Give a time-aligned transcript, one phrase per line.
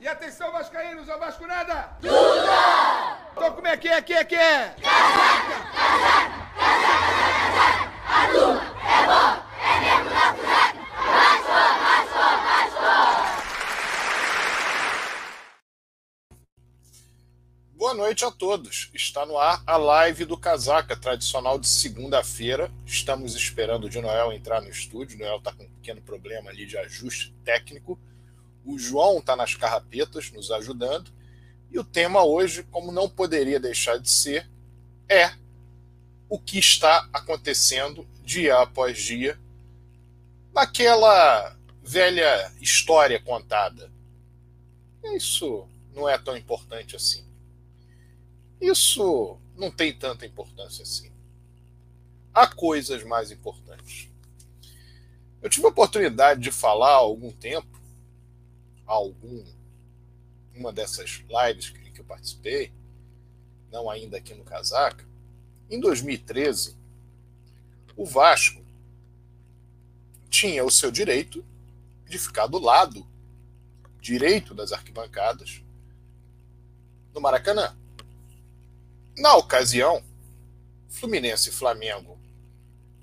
[0.00, 1.90] E atenção, Vascaínos, ao Vasco nada!
[2.00, 3.18] Duda!
[3.32, 4.76] Então como é que é, que é, que é?
[4.80, 8.60] Casaca, casaca, casaca, casaca, a é bom,
[9.60, 11.50] é mesmo casaca, Vasco,
[11.82, 13.38] Vasco, Vasco!
[17.74, 18.90] Boa noite a todos.
[18.94, 22.70] Está no ar a live do Casaca, tradicional de segunda-feira.
[22.86, 25.18] Estamos esperando o de Noel entrar no estúdio.
[25.18, 27.98] Noel está com um pequeno problema ali de ajuste técnico
[28.68, 31.10] o João está nas carrapetas nos ajudando.
[31.70, 34.48] E o tema hoje, como não poderia deixar de ser,
[35.08, 35.32] é
[36.28, 39.40] o que está acontecendo dia após dia
[40.52, 43.90] naquela velha história contada.
[45.14, 47.24] Isso não é tão importante assim.
[48.60, 51.10] Isso não tem tanta importância assim.
[52.34, 54.10] Há coisas mais importantes.
[55.40, 57.77] Eu tive a oportunidade de falar há algum tempo
[58.88, 59.44] algum
[60.54, 62.72] uma dessas lives que, que eu participei,
[63.70, 65.06] não ainda aqui no Casaca,
[65.70, 66.76] em 2013,
[67.96, 68.64] o Vasco
[70.30, 71.44] tinha o seu direito
[72.08, 73.06] de ficar do lado
[74.00, 75.62] direito das arquibancadas
[77.12, 77.76] no Maracanã.
[79.16, 80.02] Na ocasião,
[80.88, 82.18] Fluminense e Flamengo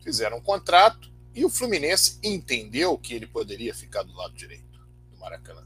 [0.04, 4.80] fizeram um contrato e o Fluminense entendeu que ele poderia ficar do lado direito
[5.12, 5.66] do Maracanã.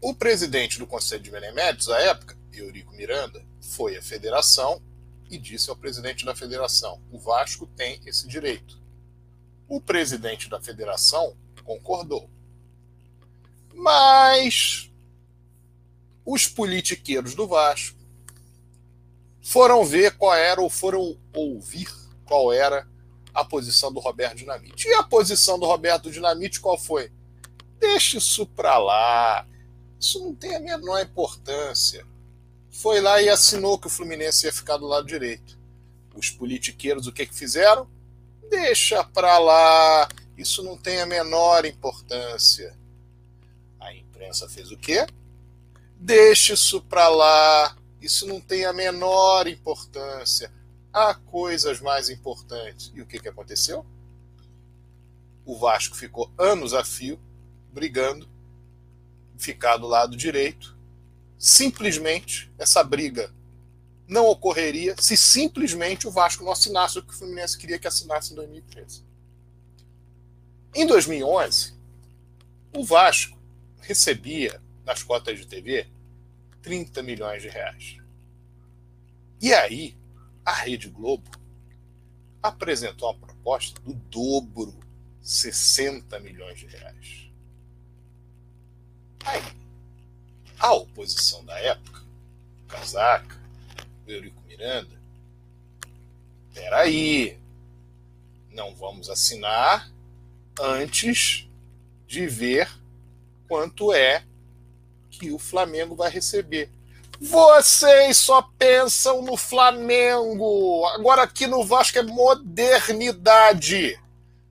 [0.00, 4.82] O presidente do Conselho de Beneméritos, à época, Eurico Miranda, foi à federação
[5.30, 8.80] e disse ao presidente da federação: o Vasco tem esse direito.
[9.68, 12.28] O presidente da federação concordou.
[13.74, 14.90] Mas
[16.24, 17.98] os politiqueiros do Vasco
[19.42, 21.88] foram ver qual era, ou foram ouvir
[22.24, 22.88] qual era
[23.34, 24.88] a posição do Roberto Dinamite.
[24.88, 27.12] E a posição do Roberto Dinamite qual foi?
[27.78, 29.46] Deixa isso para lá.
[30.00, 32.06] Isso não tem a menor importância.
[32.70, 35.58] Foi lá e assinou que o Fluminense ia ficar do lado direito.
[36.14, 37.86] Os politiqueiros o que, que fizeram?
[38.48, 40.08] Deixa pra lá.
[40.38, 42.74] Isso não tem a menor importância.
[43.78, 45.06] A imprensa fez o quê?
[45.96, 47.76] Deixa isso pra lá.
[48.00, 50.50] Isso não tem a menor importância.
[50.90, 52.90] Há coisas mais importantes.
[52.94, 53.84] E o que, que aconteceu?
[55.44, 57.20] O Vasco ficou anos a fio
[57.70, 58.29] brigando
[59.40, 60.76] ficar do lado direito.
[61.38, 63.32] Simplesmente essa briga
[64.06, 68.32] não ocorreria se simplesmente o Vasco não assinasse o que o Fluminense queria que assinasse
[68.32, 69.04] em 2013.
[70.74, 71.74] Em 2011,
[72.76, 73.38] o Vasco
[73.80, 75.88] recebia nas cotas de TV
[76.62, 77.96] 30 milhões de reais.
[79.40, 79.96] E aí,
[80.44, 81.30] a Rede Globo
[82.42, 84.78] apresentou uma proposta do dobro,
[85.22, 87.29] 60 milhões de reais.
[89.24, 89.42] Aí,
[90.58, 92.00] a oposição da época,
[92.64, 93.36] o Casaca,
[94.06, 95.00] o Eurico Miranda,
[96.54, 97.38] peraí,
[98.50, 99.90] não vamos assinar
[100.60, 101.48] antes
[102.06, 102.68] de ver
[103.48, 104.24] quanto é
[105.10, 106.70] que o Flamengo vai receber.
[107.20, 110.86] Vocês só pensam no Flamengo.
[110.86, 114.00] Agora aqui no Vasco é modernidade.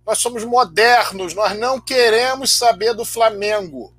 [0.06, 3.94] Nós somos modernos, nós não queremos saber do Flamengo.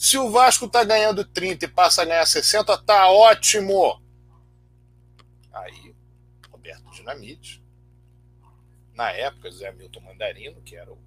[0.00, 4.00] Se o Vasco está ganhando 30 e passa a ganhar 60, tá ótimo.
[5.52, 5.94] Aí,
[6.50, 7.62] Roberto Dinamite,
[8.94, 10.98] na época, Zé Milton Mandarino, que era o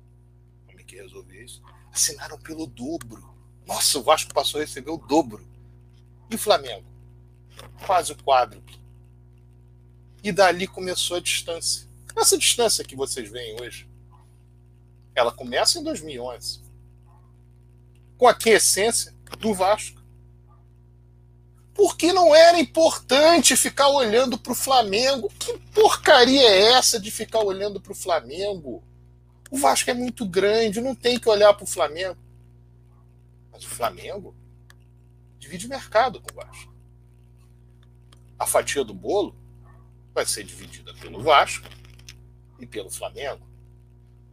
[0.69, 1.59] homem que resolvia isso,
[1.91, 3.35] assinaram pelo dobro.
[3.65, 5.43] Nossa, o Vasco passou a receber o dobro.
[6.29, 6.85] E o Flamengo?
[7.87, 8.79] Quase o quádruplo.
[10.23, 11.89] E dali começou a distância.
[12.15, 13.89] Essa distância que vocês veem hoje,
[15.15, 16.62] ela começa em 2011
[18.23, 20.01] com a quiescência do Vasco.
[21.73, 25.29] Porque não era importante ficar olhando para o Flamengo.
[25.37, 28.81] Que porcaria é essa de ficar olhando para o Flamengo?
[29.51, 32.17] O Vasco é muito grande, não tem que olhar para o Flamengo.
[33.51, 34.33] Mas o Flamengo
[35.37, 36.73] divide mercado com o Vasco.
[38.39, 39.35] A fatia do bolo
[40.13, 41.67] vai ser dividida pelo Vasco
[42.57, 43.45] e pelo Flamengo.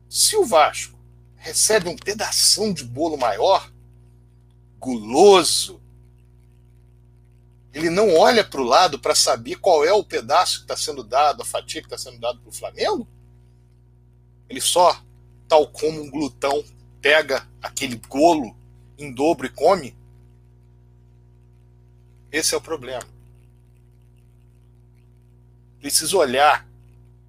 [0.09, 0.97] Se o Vasco
[1.35, 3.69] recebe um pedação de bolo maior,
[4.81, 5.81] guloso.
[7.73, 11.05] Ele não olha para o lado para saber qual é o pedaço que está sendo
[11.05, 13.07] dado, a fatia que está sendo dado para o Flamengo.
[14.49, 15.01] Ele só,
[15.47, 16.65] tal como um glutão,
[17.01, 18.57] pega aquele golo
[18.99, 19.95] em dobro e come.
[22.33, 23.07] Esse é o problema.
[25.79, 26.67] Precisa olhar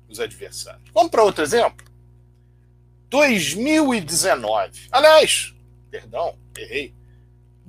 [0.10, 0.90] os adversários.
[0.94, 1.86] Vamos para outro exemplo?
[3.10, 4.88] 2019.
[4.92, 5.54] Aliás,
[5.90, 7.01] perdão, errei.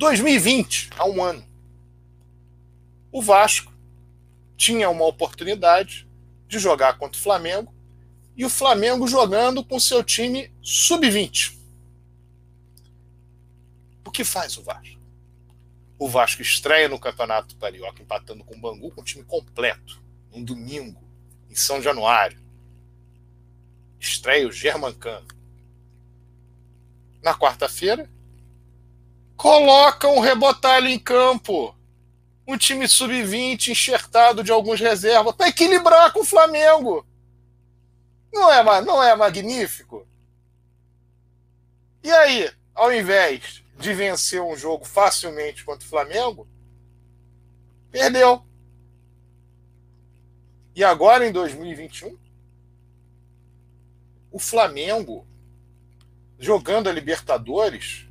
[0.03, 1.47] 2020, há um ano.
[3.13, 3.73] O Vasco
[4.57, 6.09] tinha uma oportunidade
[6.49, 7.73] de jogar contra o Flamengo
[8.37, 11.57] e o Flamengo jogando com seu time sub-20.
[14.05, 15.01] O que faz o Vasco?
[15.97, 20.03] O Vasco estreia no Campeonato Carioca empatando com o Bangu com o time completo,
[20.33, 21.01] um domingo,
[21.49, 22.43] em São Januário.
[24.01, 25.29] Estreia o Germancano.
[27.23, 28.11] Na quarta-feira,
[29.43, 31.75] coloca um rebotalho em campo.
[32.47, 37.05] Um time sub-20 enxertado de alguns reservas para equilibrar com o Flamengo.
[38.33, 40.07] Não é, não é magnífico?
[42.05, 46.47] E aí, ao invés de vencer um jogo facilmente contra o Flamengo,
[47.91, 48.47] perdeu.
[50.73, 52.17] E agora, em 2021,
[54.31, 55.27] o Flamengo,
[56.39, 58.07] jogando a Libertadores,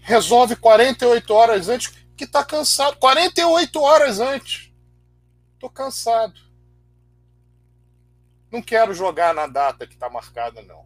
[0.00, 2.96] resolve 48 horas antes, que está cansado.
[2.96, 4.72] 48 horas antes.
[5.54, 6.40] Estou cansado.
[8.50, 10.84] Não quero jogar na data que está marcada, não.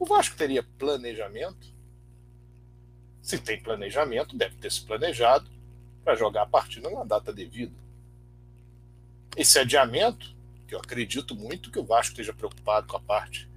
[0.00, 1.66] O Vasco teria planejamento?
[3.20, 5.50] Se tem planejamento, deve ter se planejado
[6.04, 7.76] para jogar a partida na data devida.
[9.36, 10.34] Esse adiamento,
[10.66, 13.48] que eu acredito muito que o Vasco esteja preocupado com a parte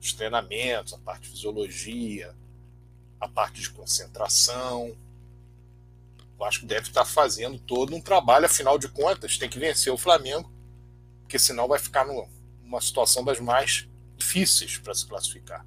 [0.00, 2.34] dos treinamentos, a parte de fisiologia,
[3.24, 4.96] a parte de concentração.
[6.34, 9.98] O Vasco deve estar fazendo todo um trabalho, afinal de contas, tem que vencer o
[9.98, 10.54] Flamengo
[11.34, 15.66] porque senão vai ficar numa situação das mais difíceis para se classificar.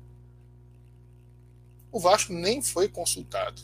[1.92, 3.62] O Vasco nem foi consultado.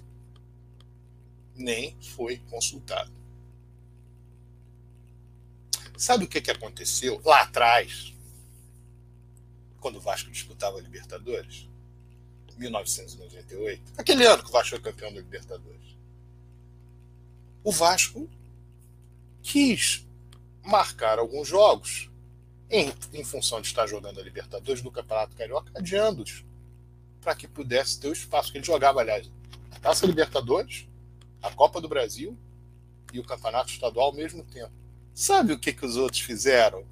[1.55, 3.09] Nem foi consultado.
[5.97, 8.13] Sabe o que, que aconteceu lá atrás,
[9.79, 11.69] quando o Vasco disputava a Libertadores?
[12.57, 13.93] 1998.
[13.97, 15.97] Aquele ano que o Vasco foi campeão da Libertadores.
[17.63, 18.29] O Vasco
[19.41, 20.05] quis
[20.63, 22.09] marcar alguns jogos
[22.69, 26.43] em, em função de estar jogando a Libertadores do Campeonato Carioca, adiando-os
[27.21, 29.31] para que pudesse ter o espaço que ele jogava, aliás,
[29.71, 30.87] a Taça Libertadores,
[31.41, 32.37] a Copa do Brasil
[33.13, 34.71] e o Campeonato Estadual ao mesmo tempo.
[35.13, 36.85] Sabe o que, que os outros fizeram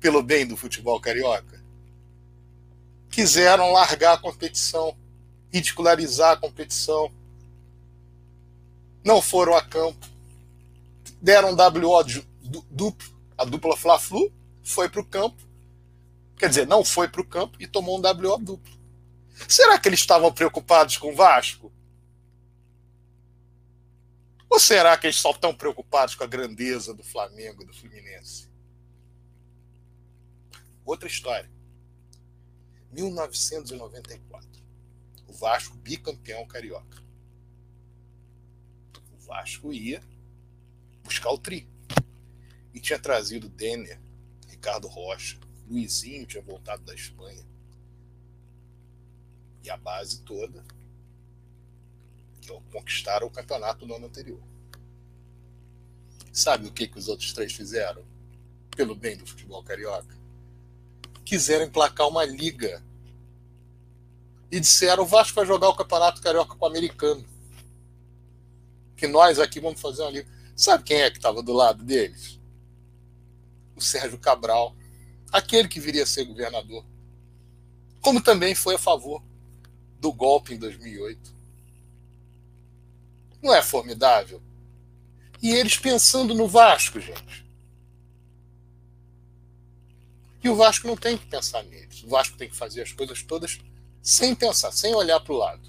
[0.00, 1.62] pelo bem do futebol carioca?
[3.16, 4.94] Quiseram largar a competição,
[5.50, 7.10] ridicularizar a competição.
[9.02, 10.06] Não foram a campo.
[11.22, 12.04] Deram WO
[12.70, 14.30] duplo, a dupla Fla-Flu,
[14.62, 15.42] foi para o campo.
[16.36, 18.78] Quer dizer, não foi para o campo e tomou um WO duplo.
[19.48, 21.72] Será que eles estavam preocupados com o Vasco?
[24.50, 28.50] Ou será que eles só estão preocupados com a grandeza do Flamengo e do Fluminense?
[30.84, 31.55] Outra história.
[32.96, 34.48] 1994.
[35.28, 37.02] O Vasco bicampeão carioca.
[39.12, 40.02] O Vasco ia
[41.04, 41.68] buscar o tri
[42.72, 44.00] e tinha trazido Denner,
[44.48, 45.38] Ricardo Rocha,
[45.68, 47.44] Luizinho tinha voltado da Espanha.
[49.62, 50.64] E a base toda
[52.40, 54.42] que conquistaram o campeonato no ano anterior.
[56.32, 58.04] Sabe o que, que os outros três fizeram?
[58.76, 60.16] Pelo bem do futebol carioca?
[61.26, 62.82] Quiseram emplacar uma liga.
[64.50, 67.22] E disseram: o Vasco vai jogar o campeonato carioca com o americano.
[68.96, 70.26] Que nós aqui vamos fazer uma liga.
[70.56, 72.36] Sabe quem é que estava do lado deles?
[73.76, 74.74] o Sérgio Cabral,
[75.30, 76.84] aquele que viria a ser governador,
[78.00, 79.22] como também foi a favor
[80.00, 81.36] do golpe em 2008.
[83.42, 84.42] Não é formidável?
[85.42, 87.45] E eles pensando no Vasco, gente.
[90.46, 92.04] E o Vasco não tem que pensar neles.
[92.04, 93.58] O Vasco tem que fazer as coisas todas
[94.00, 95.68] sem pensar, sem olhar para o lado.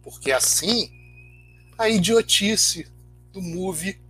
[0.00, 0.88] Porque assim,
[1.76, 2.86] a idiotice
[3.32, 4.00] do MOVE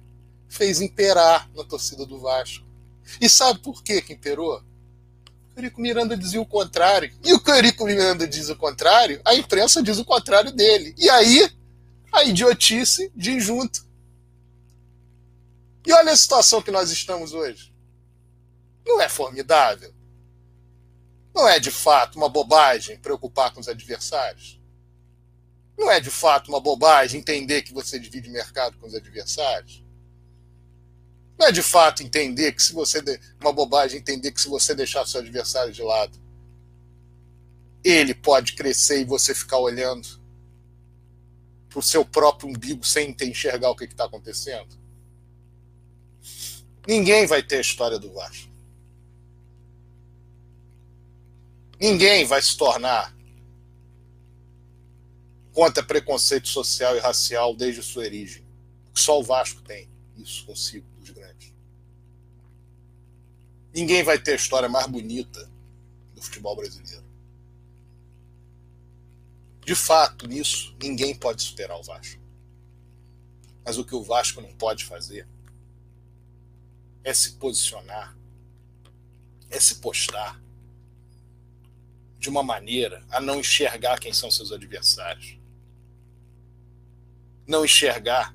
[0.50, 2.66] fez imperar na torcida do Vasco.
[3.18, 4.58] E sabe por que que imperou?
[5.56, 7.10] O Eurico Miranda dizia o contrário.
[7.24, 10.94] E o que o Eurico Miranda diz o contrário, a imprensa diz o contrário dele.
[10.98, 11.50] E aí,
[12.12, 13.82] a idiotice de junto.
[15.86, 17.71] E olha a situação que nós estamos hoje.
[18.84, 19.94] Não é formidável?
[21.34, 24.60] Não é de fato uma bobagem preocupar com os adversários?
[25.78, 29.82] Não é de fato uma bobagem entender que você divide mercado com os adversários?
[31.38, 33.02] Não é de fato entender que se você.
[33.40, 36.20] Uma bobagem entender que se você deixar seu adversário de lado,
[37.82, 40.06] ele pode crescer e você ficar olhando
[41.68, 44.78] para o seu próprio umbigo sem enxergar o que está acontecendo.
[46.86, 48.51] Ninguém vai ter a história do Vasco.
[51.82, 53.12] Ninguém vai se tornar
[55.52, 58.46] contra preconceito social e racial desde sua origem.
[58.94, 61.52] Só o Vasco tem isso consigo, dos grandes.
[63.74, 65.50] Ninguém vai ter a história mais bonita
[66.14, 67.04] do futebol brasileiro.
[69.66, 72.22] De fato, nisso, ninguém pode superar o Vasco.
[73.64, 75.26] Mas o que o Vasco não pode fazer
[77.02, 78.16] é se posicionar,
[79.50, 80.41] é se postar
[82.22, 85.36] de uma maneira a não enxergar quem são seus adversários.
[87.44, 88.32] Não enxergar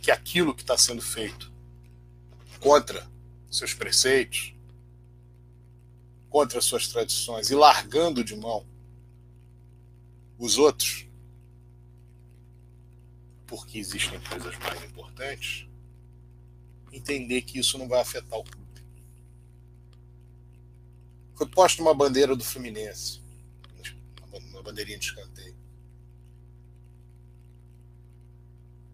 [0.00, 1.52] que aquilo que está sendo feito
[2.58, 3.06] contra
[3.50, 4.54] seus preceitos,
[6.30, 8.66] contra suas tradições e largando de mão
[10.38, 11.06] os outros,
[13.46, 15.68] porque existem coisas mais importantes,
[16.90, 18.65] entender que isso não vai afetar o clube.
[21.36, 23.20] Foi posta uma bandeira do Fluminense,
[24.50, 25.54] uma bandeirinha de escanteio.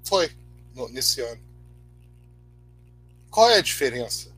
[0.02, 0.30] Foi,
[0.90, 1.40] nesse ano.
[3.30, 4.34] Qual é a diferença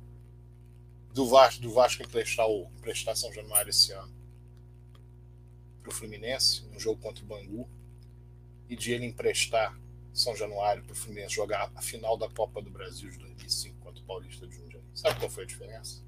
[1.14, 4.12] do Vasco, do Vasco emprestar, o, emprestar São Januário esse ano
[5.80, 7.68] para o Fluminense, um jogo contra o Bangu,
[8.68, 9.76] e de ele emprestar
[10.12, 14.02] São Januário para o Fluminense jogar a final da Copa do Brasil de 2005 contra
[14.02, 14.84] o Paulista de Jundiaí.
[14.94, 16.03] Sabe qual foi a diferença?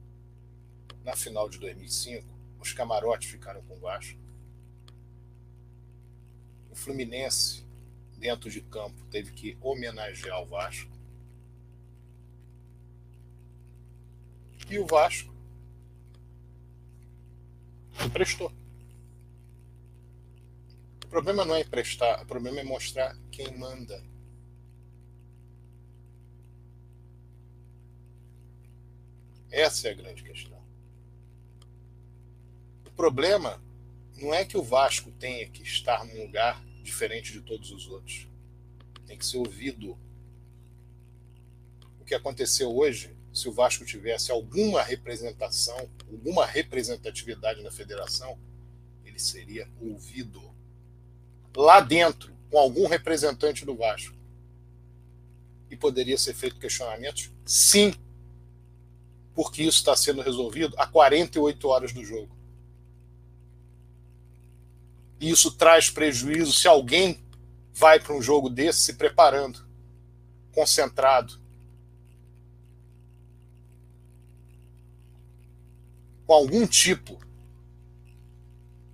[1.07, 2.27] Na final de 2005,
[2.59, 4.19] os camarotes ficaram com o Vasco.
[6.69, 7.65] O Fluminense,
[8.19, 10.91] dentro de campo, teve que homenagear o Vasco.
[14.69, 15.33] E o Vasco
[18.05, 18.53] emprestou.
[21.05, 24.05] O problema não é emprestar, o problema é mostrar quem manda.
[29.53, 30.66] Essa é a grande questão.
[32.97, 33.63] Problema
[34.17, 38.27] não é que o Vasco tenha que estar num lugar diferente de todos os outros.
[39.07, 39.99] Tem que ser ouvido.
[42.01, 48.39] O que aconteceu hoje se o Vasco tivesse alguma representação, alguma representatividade na federação,
[49.05, 50.43] ele seria ouvido
[51.55, 54.17] lá dentro, com algum representante do Vasco.
[55.71, 57.31] E poderia ser feito questionamentos?
[57.45, 57.93] Sim.
[59.35, 62.36] Porque isso está sendo resolvido há 48 horas do jogo.
[65.21, 67.25] E isso traz prejuízo se alguém
[67.73, 69.67] vai para um jogo desse se preparando,
[70.53, 71.39] concentrado,
[76.27, 77.19] com algum tipo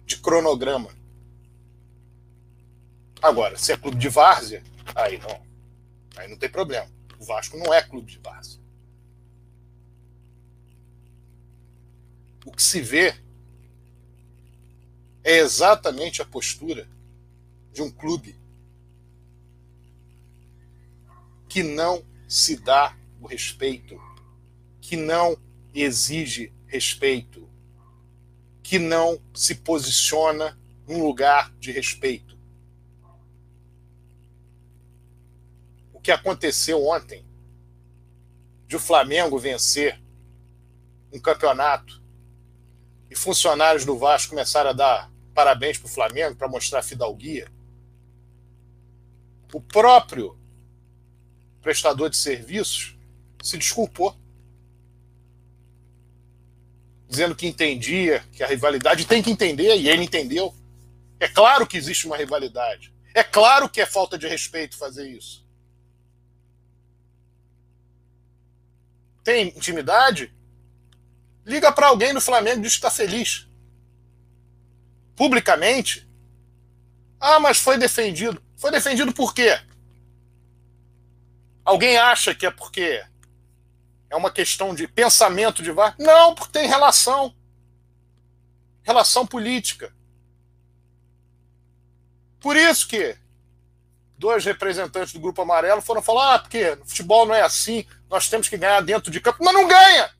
[0.04, 0.90] de cronograma.
[3.22, 4.62] Agora, se é clube de várzea,
[4.94, 5.40] aí não.
[6.16, 6.88] Aí não tem problema.
[7.18, 8.60] O Vasco não é clube de várzea.
[12.44, 13.14] O que se vê
[15.24, 16.88] é exatamente a postura
[17.72, 18.36] de um clube
[21.48, 24.00] que não se dá o respeito,
[24.80, 25.36] que não
[25.74, 27.48] exige respeito,
[28.62, 32.38] que não se posiciona num lugar de respeito.
[35.92, 37.24] O que aconteceu ontem
[38.66, 40.02] de o Flamengo vencer
[41.12, 42.02] um campeonato
[43.10, 47.50] e funcionários do Vasco começaram a dar parabéns para o Flamengo para mostrar a fidalguia.
[49.52, 50.38] O próprio
[51.60, 52.96] prestador de serviços
[53.42, 54.16] se desculpou
[57.12, 60.54] dizendo que entendia que a rivalidade tem que entender, e ele entendeu.
[61.20, 62.90] É claro que existe uma rivalidade.
[63.14, 65.46] É claro que é falta de respeito fazer isso.
[69.22, 70.34] Tem intimidade?
[71.44, 73.46] Liga para alguém no Flamengo e diz que está feliz.
[75.22, 76.04] Publicamente.
[77.20, 78.42] Ah, mas foi defendido.
[78.56, 79.56] Foi defendido por quê?
[81.64, 83.06] Alguém acha que é porque
[84.10, 85.94] é uma questão de pensamento de VAR?
[85.96, 87.32] Não, porque tem relação.
[88.82, 89.94] Relação política.
[92.40, 93.16] Por isso que
[94.18, 98.48] dois representantes do Grupo Amarelo foram falar: ah, porque futebol não é assim, nós temos
[98.48, 99.38] que ganhar dentro de campo.
[99.40, 100.12] Mas não ganha!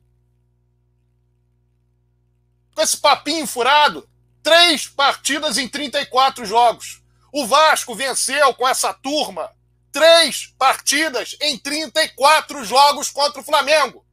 [2.73, 4.09] Com esse papinho furado,
[4.43, 7.01] três partidas em 34 jogos.
[7.31, 9.49] O Vasco venceu com essa turma
[9.91, 14.05] três partidas em 34 jogos contra o Flamengo.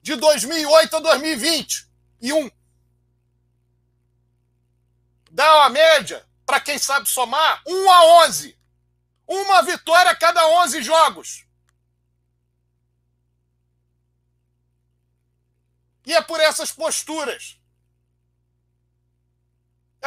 [0.00, 1.88] De 2008 a 2020.
[2.20, 2.50] E um.
[5.30, 8.58] Dá uma média, para quem sabe somar, 1 a 11.
[9.26, 11.44] Uma vitória a cada 11 jogos.
[16.06, 17.57] E é por essas posturas.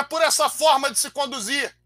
[0.01, 1.77] É por essa forma de se conduzir.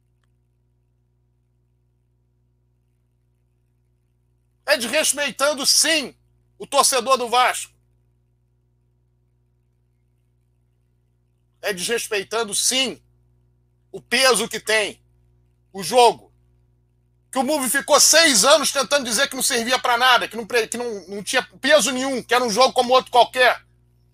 [4.66, 6.16] É desrespeitando, sim,
[6.58, 7.74] o torcedor do Vasco.
[11.62, 13.04] É desrespeitando, sim,
[13.92, 15.04] o peso que tem
[15.74, 16.32] o jogo.
[17.30, 20.48] Que o Move ficou seis anos tentando dizer que não servia para nada, que, não,
[20.48, 23.62] que não, não tinha peso nenhum, que era um jogo como outro qualquer.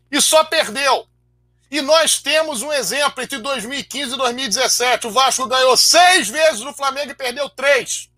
[0.09, 1.07] E só perdeu.
[1.71, 5.07] E nós temos um exemplo entre 2015 e 2017.
[5.07, 8.11] O Vasco ganhou seis vezes no Flamengo e perdeu três.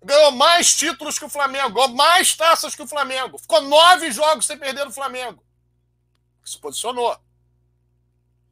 [0.00, 3.38] Ganhou mais títulos que o Flamengo, ganhou mais taças que o Flamengo.
[3.38, 5.44] Ficou nove jogos sem perder no Flamengo.
[6.44, 7.18] Se posicionou.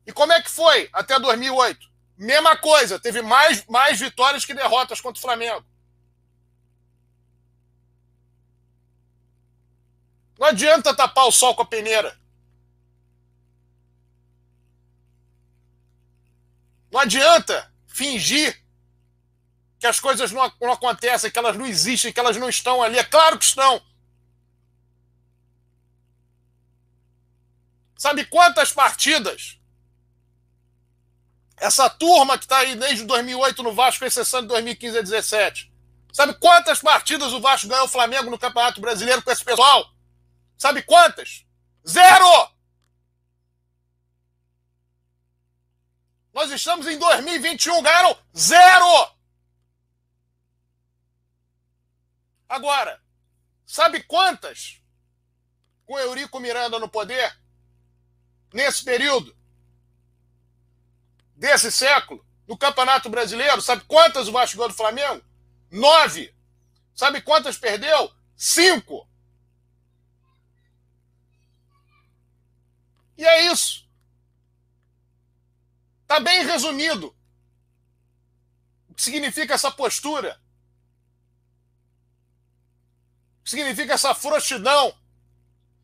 [0.05, 1.79] E como é que foi até 2008?
[2.19, 5.65] Mesma coisa, teve mais, mais vitórias que derrotas contra o Flamengo.
[10.41, 12.21] Não adianta tapar o sol com a peneira.
[16.93, 18.63] Não adianta fingir
[19.81, 22.99] que as coisas não, não, acontecem, que elas não existem, que elas não estão ali.
[22.99, 23.83] É claro que estão.
[27.97, 29.59] Sabe quantas partidas
[31.57, 35.73] essa turma que está aí desde 2008 no Vasco, exceção de 2015 a 2017.
[36.13, 39.89] Sabe quantas partidas o Vasco ganhou o Flamengo no Campeonato Brasileiro com esse pessoal?
[40.59, 41.47] Sabe quantas?
[41.89, 42.52] Zero!
[46.33, 49.13] Nós estamos em 2021, ganharam zero!
[52.49, 53.03] Agora,
[53.67, 54.81] sabe quantas
[55.87, 57.37] com Eurico Miranda no poder
[58.53, 59.37] nesse período?
[61.43, 65.21] desse século, no Campeonato Brasileiro, sabe quantas o Vasco ganhou do Flamengo?
[65.69, 66.33] Nove.
[66.95, 68.13] Sabe quantas perdeu?
[68.37, 69.09] Cinco.
[73.19, 73.82] E é isso.
[76.13, 77.17] Está bem resumido
[78.87, 80.39] o que significa essa postura.
[83.41, 84.95] O que significa essa frouxidão,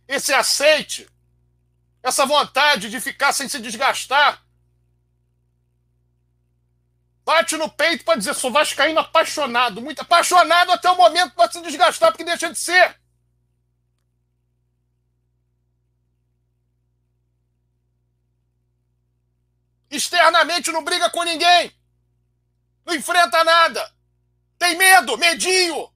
[0.07, 1.09] esse aceite,
[2.03, 4.45] essa vontade de ficar sem se desgastar
[7.25, 11.63] Bate no peito para dizer, sou vascaíno apaixonado, muito apaixonado até o momento para se
[11.63, 13.01] desgastar, porque deixa de ser.
[19.91, 21.75] Externamente não briga com ninguém.
[22.85, 23.95] Não enfrenta nada.
[24.59, 25.93] Tem medo, medinho.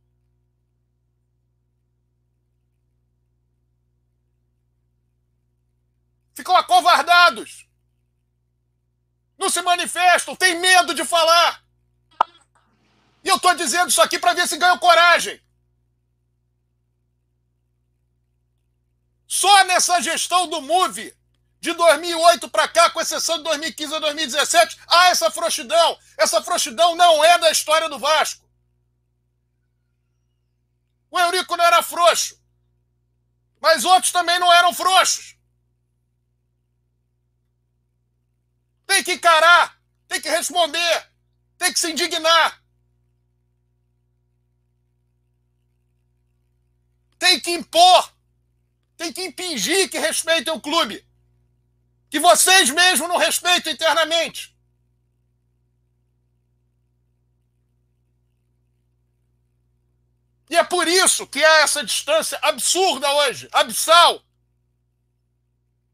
[6.35, 7.67] Ficam acovardados
[9.43, 11.63] não se manifestam, têm medo de falar.
[13.25, 15.41] E eu estou dizendo isso aqui para ver se ganham coragem.
[19.27, 21.17] Só nessa gestão do MOVE,
[21.63, 25.97] de 2008 para cá, com exceção de 2015 a 2017, há essa frouxidão.
[26.19, 28.45] Essa frouxidão não é da história do Vasco.
[31.09, 32.37] O Eurico não era frouxo.
[33.61, 35.37] Mas outros também não eram frouxos.
[38.85, 41.11] Tem que encarar, tem que responder,
[41.59, 42.61] tem que se indignar.
[47.21, 48.13] Tem que impor,
[48.97, 51.07] tem que impingir que respeitem o clube.
[52.13, 54.55] Que vocês mesmos não respeitam internamente.
[60.51, 64.23] E é por isso que há essa distância absurda hoje, abissal,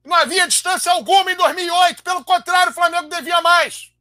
[0.04, 2.02] não havia distância alguma em 2008.
[2.02, 3.92] Pelo contrário, o Flamengo devia mais.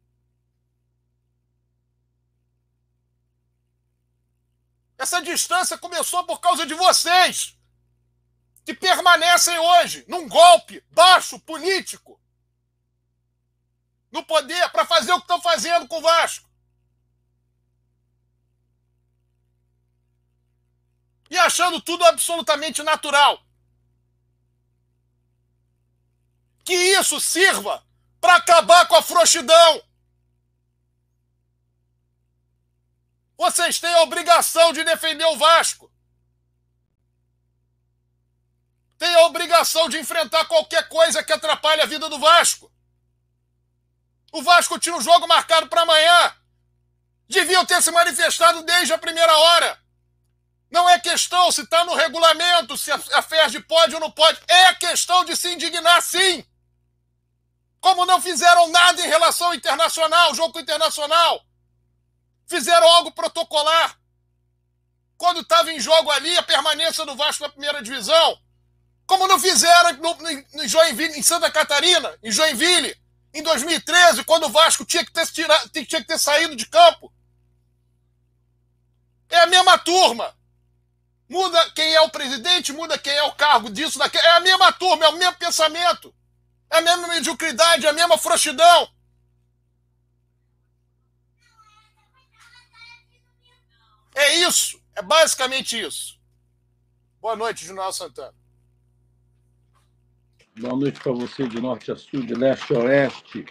[4.98, 7.57] Essa distância começou por causa de vocês,
[8.68, 12.20] que permanecem hoje num golpe baixo político
[14.12, 16.50] no poder para fazer o que estão fazendo com o Vasco.
[21.30, 23.42] E achando tudo absolutamente natural.
[26.66, 27.82] que isso sirva
[28.20, 29.82] para acabar com a frouxidão.
[33.38, 35.90] Vocês têm a obrigação de defender o Vasco.
[38.98, 42.72] Têm a obrigação de enfrentar qualquer coisa que atrapalhe a vida do Vasco.
[44.32, 46.36] O Vasco tinha um jogo marcado para amanhã.
[47.30, 49.80] Deviam ter se manifestado desde a primeira hora.
[50.70, 54.40] Não é questão se está no regulamento, se a FERJ pode ou não pode.
[54.48, 56.46] É questão de se indignar, sim.
[57.80, 61.46] Como não fizeram nada em relação ao internacional, jogo internacional.
[62.48, 63.98] Fizeram algo protocolar.
[65.18, 68.40] Quando estava em jogo ali a permanência do Vasco na primeira divisão.
[69.08, 70.30] Como não fizeram no,
[70.62, 72.94] em Joinville, em Santa Catarina, em Joinville,
[73.34, 77.12] em 2013, quando o Vasco tinha que ter, tirado, tinha que ter saído de campo.
[79.30, 80.36] É a mesma turma.
[81.30, 84.24] muda quem é o presidente, muda quem é o cargo disso, daquilo.
[84.24, 86.14] É a mesma turma, é o mesmo pensamento.
[86.70, 88.92] É a mesma mediocridade, é a mesma frouxidão.
[94.16, 94.82] É isso.
[94.96, 96.20] É basicamente isso.
[97.22, 98.47] Boa noite, Junal Santana.
[100.60, 103.46] Boa noite para você de norte a sul, de leste a oeste,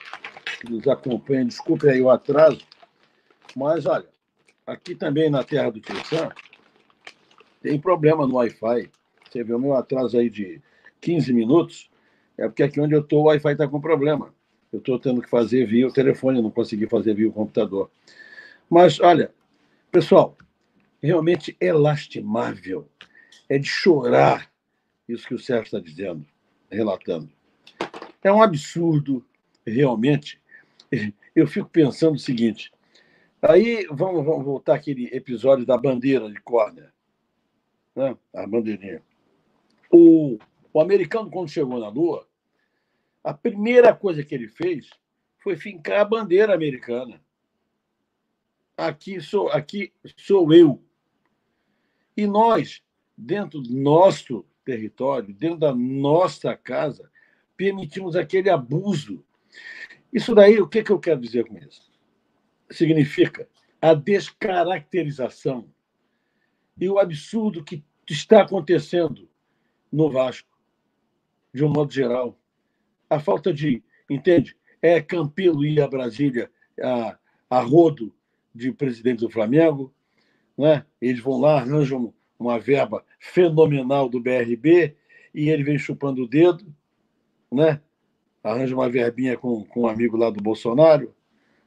[0.61, 1.45] que nos acompanha.
[1.45, 2.59] Desculpe aí o atraso,
[3.55, 4.09] mas olha,
[4.67, 6.31] aqui também na terra do Tristan
[7.63, 8.91] tem problema no Wi-Fi.
[9.25, 10.61] Você vê o meu atraso aí de
[11.01, 11.89] 15 minutos,
[12.37, 14.35] é porque aqui onde eu estou o Wi-Fi está com problema.
[14.73, 17.89] Eu estou tendo que fazer via o telefone, não consegui fazer via o computador.
[18.69, 19.31] Mas, olha,
[19.93, 20.37] pessoal,
[21.01, 22.89] realmente é lastimável,
[23.49, 24.51] é de chorar
[25.09, 26.27] isso que o Sérgio está dizendo,
[26.71, 27.31] relatando.
[28.23, 29.25] É um absurdo,
[29.67, 30.41] realmente.
[31.35, 32.73] Eu fico pensando o seguinte:
[33.43, 36.93] aí vamos, vamos voltar àquele episódio da bandeira de corner,
[37.95, 38.17] né?
[38.35, 39.03] a bandeirinha.
[39.91, 40.39] O,
[40.73, 42.27] o americano, quando chegou na Lua,
[43.23, 44.89] a primeira coisa que ele fez
[45.39, 47.21] foi fincar a bandeira americana.
[48.77, 50.83] Aqui sou, aqui sou eu.
[52.17, 52.83] E nós,
[53.17, 57.09] dentro do nosso território, dentro da nossa casa,
[57.57, 59.25] permitimos aquele abuso.
[60.13, 61.91] Isso daí, o que, que eu quero dizer com isso?
[62.71, 63.49] Significa
[63.81, 65.71] a descaracterização
[66.79, 69.29] e o absurdo que está acontecendo
[69.91, 70.51] no Vasco,
[71.55, 72.39] de um modo geral.
[73.09, 74.57] A falta de, entende?
[74.83, 76.51] É Campelo ir a Brasília
[76.83, 77.17] a,
[77.49, 78.13] a rodo
[78.53, 79.95] de presidente do Flamengo,
[80.59, 80.85] né?
[81.01, 84.97] eles vão lá, arranjam uma verba fenomenal do BRB
[85.35, 86.65] e ele vem chupando o dedo,
[87.51, 87.81] né?
[88.43, 91.15] arranja uma verbinha com, com um amigo lá do Bolsonaro,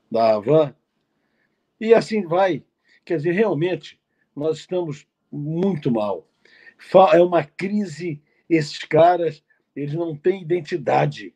[0.10, 0.74] da Havan,
[1.80, 2.64] e assim vai.
[3.06, 4.00] Quer dizer, realmente,
[4.36, 6.28] nós estamos muito mal.
[7.14, 9.44] É uma crise, esses caras,
[9.76, 11.34] eles não têm identidade.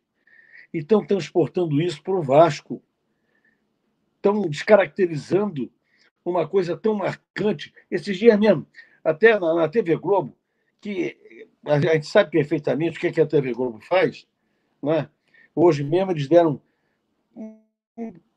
[0.73, 2.81] E estão transportando isso para o Vasco.
[4.15, 5.71] Estão descaracterizando
[6.23, 7.73] uma coisa tão marcante.
[7.91, 8.65] Esses dias mesmo,
[9.03, 10.35] até na, na TV Globo,
[10.79, 11.17] que
[11.65, 14.27] a gente sabe perfeitamente o que, é que a TV Globo faz.
[14.81, 15.09] Né?
[15.55, 16.61] Hoje mesmo eles deram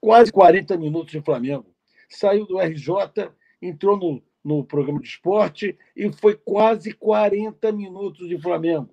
[0.00, 1.66] quase 40 minutos de Flamengo.
[2.08, 8.38] Saiu do RJ, entrou no, no programa de esporte e foi quase 40 minutos de
[8.38, 8.90] Flamengo.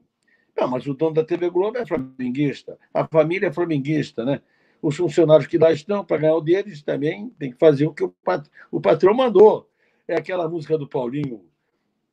[0.55, 4.41] Não, mas o dono da TV Globo é flamenguista, a família é flamenguista, né?
[4.83, 8.03] os funcionários que lá estão, para ganhar o deles, também tem que fazer o que
[8.03, 8.45] o, pat...
[8.69, 9.69] o patrão mandou.
[10.05, 11.45] É aquela música do Paulinho,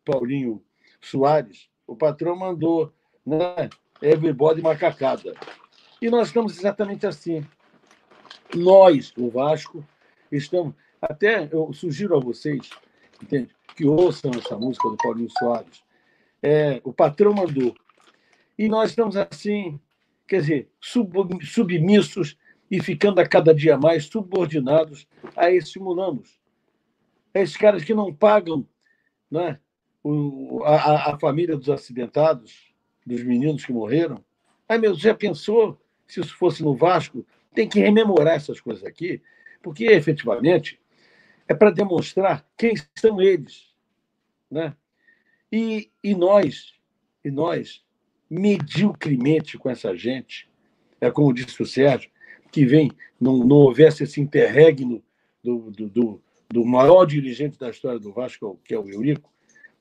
[0.04, 0.62] Paulinho
[1.00, 1.68] Soares.
[1.86, 2.92] O patrão mandou,
[3.24, 3.68] né?
[4.02, 5.34] Everybody macacada.
[6.00, 7.46] E nós estamos exatamente assim.
[8.54, 9.84] Nós, o Vasco,
[10.30, 10.74] estamos.
[11.00, 12.70] Até eu sugiro a vocês
[13.22, 15.82] entende, que ouçam essa música do Paulinho Soares.
[16.42, 17.74] É, o patrão mandou.
[18.58, 19.78] E nós estamos assim,
[20.26, 22.36] quer dizer, submissos
[22.70, 26.38] e ficando a cada dia mais subordinados a esses mulanos.
[27.34, 28.66] A esses caras que não pagam
[29.30, 29.58] né,
[30.02, 32.72] o, a, a família dos acidentados,
[33.04, 34.24] dos meninos que morreram.
[34.68, 37.26] Ai, meu, já pensou se isso fosse no Vasco?
[37.54, 39.20] Tem que rememorar essas coisas aqui,
[39.62, 40.80] porque efetivamente
[41.48, 43.74] é para demonstrar quem são eles.
[44.50, 44.74] Né?
[45.50, 46.74] E, e nós,
[47.24, 47.84] e nós,
[48.28, 50.48] mediocremente com essa gente,
[51.00, 52.10] é como disse o Sérgio,
[52.52, 55.02] que vem, não, não houvesse esse interregno
[55.42, 59.32] do, do, do, do, maior dirigente da história do Vasco, que é o Eurico,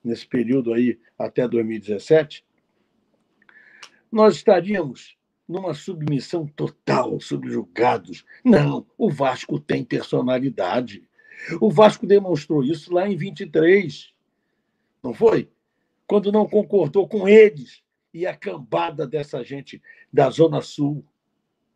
[0.04, 2.46] nesse período aí até 2017,
[4.12, 8.24] nós estaríamos numa submissão total, subjugados.
[8.44, 11.08] Não, o Vasco tem personalidade.
[11.60, 14.14] O Vasco demonstrou isso lá em 23,
[15.02, 15.50] não foi?
[16.06, 17.84] Quando não concordou com eles
[18.14, 19.82] e a cambada dessa gente
[20.12, 21.04] da Zona Sul,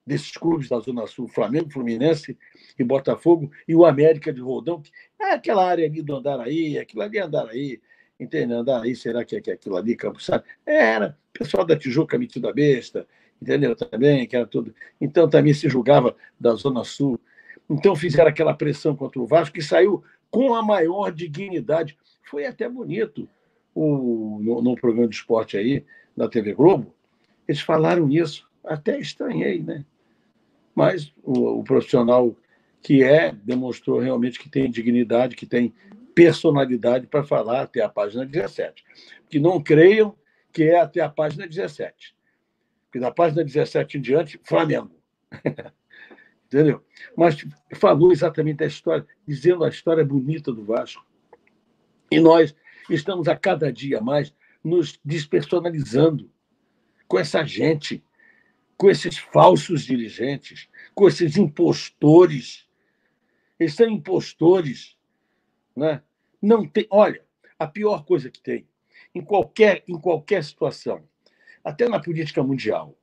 [0.05, 2.37] desses clubes da Zona Sul, Flamengo, Fluminense
[2.77, 7.01] e Botafogo, e o América de Roldão, que é aquela área ali do Andaraí, aquilo
[7.01, 7.81] ali é Andaraí,
[8.19, 8.59] entendeu?
[8.59, 10.43] Andaraí, será que é, é aquilo ali, Campos Sá?
[10.65, 13.07] Era, pessoal da Tijuca metido a besta,
[13.41, 13.75] entendeu?
[13.75, 14.73] Também, que era tudo.
[14.99, 17.19] Então também se julgava da Zona Sul.
[17.69, 21.97] Então fizeram aquela pressão contra o Vasco, que saiu com a maior dignidade.
[22.23, 23.27] Foi até bonito
[23.73, 25.83] o, no, no programa de esporte aí,
[26.15, 26.93] na TV Globo,
[27.47, 28.47] eles falaram isso.
[28.63, 29.83] Até estranhei, né?
[30.75, 32.35] mas o, o profissional
[32.81, 35.73] que é demonstrou realmente que tem dignidade, que tem
[36.15, 38.83] personalidade para falar até a página 17.
[39.29, 40.15] Que não creiam
[40.51, 42.15] que é até a página 17.
[42.85, 44.95] Porque da página 17 em diante, Flamengo.
[46.45, 46.85] Entendeu?
[47.17, 51.03] Mas falou exatamente da história, dizendo a história bonita do Vasco.
[52.11, 52.55] E nós
[52.87, 54.31] estamos a cada dia mais
[54.63, 56.29] nos despersonalizando
[57.07, 58.03] com essa gente,
[58.77, 62.67] com esses falsos dirigentes, com esses impostores.
[63.59, 64.95] Eles são impostores.
[65.75, 66.01] Né?
[66.41, 67.23] Não tem, olha,
[67.57, 68.67] a pior coisa que tem,
[69.13, 71.03] em qualquer, em qualquer situação,
[71.63, 72.97] até na política mundial,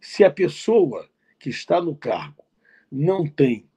[0.00, 2.44] se a pessoa que está no cargo
[2.90, 3.68] não tem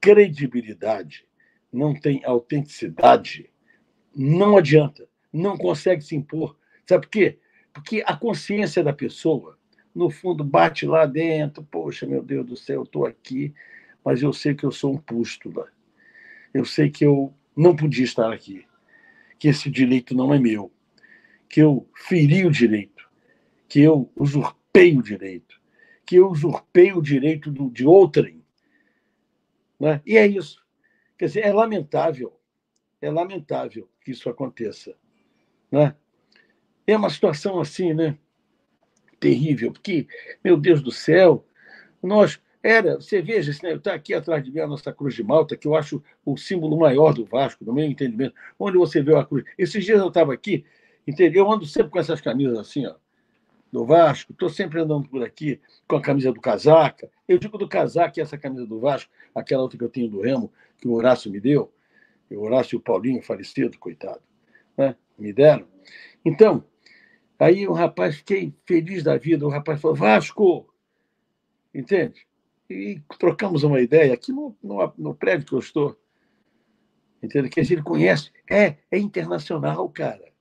[0.00, 1.26] credibilidade,
[1.72, 3.50] não tem autenticidade,
[4.14, 6.56] não adianta, não consegue se impor.
[6.86, 7.38] Sabe por quê?
[7.72, 9.58] Porque a consciência da pessoa,
[9.94, 11.64] no fundo, bate lá dentro.
[11.64, 13.54] Poxa, meu Deus do céu, eu estou aqui,
[14.04, 15.68] mas eu sei que eu sou um pústula.
[16.52, 18.66] Eu sei que eu não podia estar aqui,
[19.38, 20.72] que esse direito não é meu,
[21.48, 23.08] que eu feri o direito,
[23.68, 25.60] que eu usurpei o direito,
[26.04, 28.44] que eu usurpei o direito do, de outrem.
[29.78, 30.00] Né?
[30.04, 30.62] E é isso.
[31.18, 32.38] Quer dizer, é lamentável,
[33.00, 34.96] é lamentável que isso aconteça.
[35.70, 35.94] Né?
[36.86, 38.18] É uma situação assim, né?
[39.18, 40.06] Terrível, porque,
[40.42, 41.46] meu Deus do céu,
[42.02, 42.40] nós.
[42.64, 45.74] Era, você veja, está aqui atrás de mim a nossa Cruz de Malta, que eu
[45.74, 48.34] acho o símbolo maior do Vasco, no meu entendimento.
[48.58, 49.44] Onde você vê a cruz?
[49.58, 50.64] Esses dias eu estava aqui,
[51.06, 51.44] entendeu?
[51.44, 52.94] Eu ando sempre com essas camisas assim, ó,
[53.70, 57.10] do Vasco, estou sempre andando por aqui com a camisa do casaca.
[57.28, 60.22] Eu digo do casaca e essa camisa do Vasco, aquela outra que eu tenho do
[60.22, 61.70] Remo, que o Horácio me deu,
[62.30, 64.22] o Horácio e o Paulinho, falecido, coitado,
[64.74, 64.96] né?
[65.18, 65.66] me deram.
[66.24, 66.64] Então,
[67.38, 70.66] aí o rapaz, fiquei feliz da vida, o rapaz falou, Vasco,
[71.74, 72.26] entende?
[72.68, 75.98] E trocamos uma ideia aqui no, no, no prédio que eu estou.
[77.22, 77.48] Entende?
[77.48, 78.30] Que ele conhece.
[78.50, 80.32] É, é internacional, cara.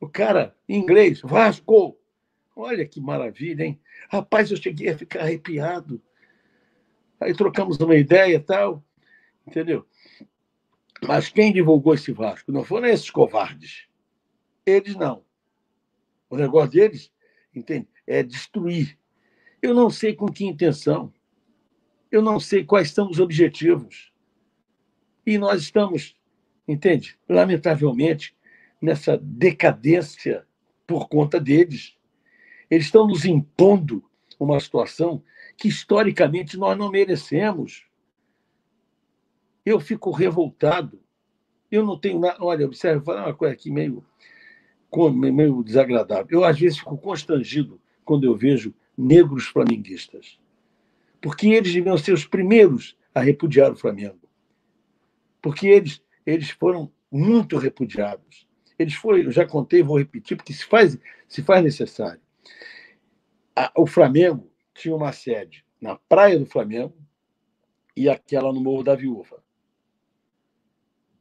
[0.00, 1.96] O cara, em inglês, Vasco.
[2.56, 3.80] Olha que maravilha, hein?
[4.08, 6.02] Rapaz, eu cheguei a ficar arrepiado.
[7.20, 8.84] Aí trocamos uma ideia e tal.
[9.46, 9.86] Entendeu?
[11.06, 12.52] Mas quem divulgou esse Vasco?
[12.52, 13.88] Não foram esses covardes.
[14.66, 15.24] Eles não.
[16.28, 17.10] O negócio deles,
[17.54, 17.88] entende?
[18.06, 18.98] É destruir.
[19.62, 21.12] Eu não sei com que intenção.
[22.10, 24.12] Eu não sei quais são os objetivos.
[25.24, 26.16] E nós estamos,
[26.66, 27.18] entende?
[27.28, 28.34] Lamentavelmente,
[28.80, 30.46] nessa decadência
[30.86, 31.96] por conta deles.
[32.70, 34.04] Eles estão nos impondo
[34.38, 35.22] uma situação
[35.56, 37.86] que historicamente nós não merecemos.
[39.64, 41.00] Eu fico revoltado.
[41.70, 42.38] Eu não tenho nada.
[42.40, 44.04] Olha, observe, vou falar uma coisa aqui meio
[45.12, 46.26] meio desagradável.
[46.30, 50.38] Eu, às vezes, fico constrangido quando eu vejo negros flamenguistas.
[51.20, 54.28] Porque eles deviam ser os primeiros a repudiar o Flamengo.
[55.42, 58.48] Porque eles, eles foram muito repudiados.
[58.78, 60.98] Eles foram, eu já contei, vou repetir, porque se faz,
[61.28, 62.20] se faz necessário.
[63.76, 66.96] o Flamengo tinha uma sede na Praia do Flamengo
[67.96, 69.42] e aquela no Morro da Viúva.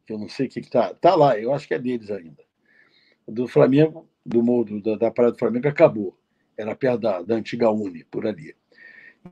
[0.08, 0.92] Eu não sei o que está.
[0.92, 2.50] Está lá, eu acho que é deles ainda
[3.30, 6.19] do Flamengo, do mundo da, da Praia do Flamengo, acabou.
[6.60, 8.54] Era perto da, da antiga Uni, por ali.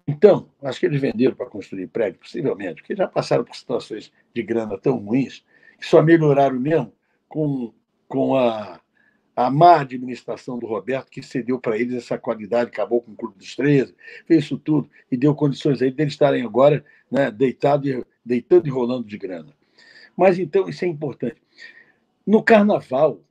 [0.08, 4.44] Então, acho que eles venderam para construir prédio, possivelmente, porque já passaram por situações de
[4.44, 5.44] grana tão ruins
[5.78, 6.94] que só melhoraram mesmo
[7.28, 7.74] com,
[8.08, 8.80] com a,
[9.36, 13.38] a má administração do Roberto, que cedeu para eles essa qualidade, acabou com o Clube
[13.38, 13.94] dos 13,
[14.26, 18.72] fez isso tudo e deu condições aí deles estarem agora né, deitado e, deitando e
[18.72, 19.54] rolando de grana.
[20.16, 21.42] Mas então isso é importante.
[22.26, 23.22] No carnaval,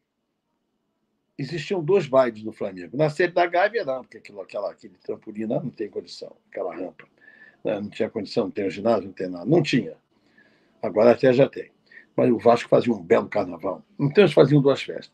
[1.39, 2.97] existiam dois bailes no Flamengo.
[2.97, 6.75] Na série da Gávea, não, porque aquilo, aquela, aquele trampolim não, não tem condição, aquela
[6.75, 7.05] rampa.
[7.63, 7.81] Né?
[7.81, 9.45] Não tinha condição, não tem o ginásio, não tem nada.
[9.45, 9.97] Não tinha.
[10.83, 11.71] Agora até já tem.
[12.17, 13.83] Mas o Vasco fazia um belo carnaval.
[13.99, 15.13] Então eles faziam duas festas.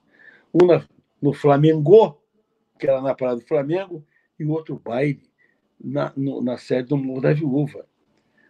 [0.53, 0.87] Uma
[1.21, 2.21] no Flamengo,
[2.79, 4.05] que era na Praia do Flamengo,
[4.39, 5.23] e outro baile
[5.81, 7.87] na, no, na sede do Morro da Viúva.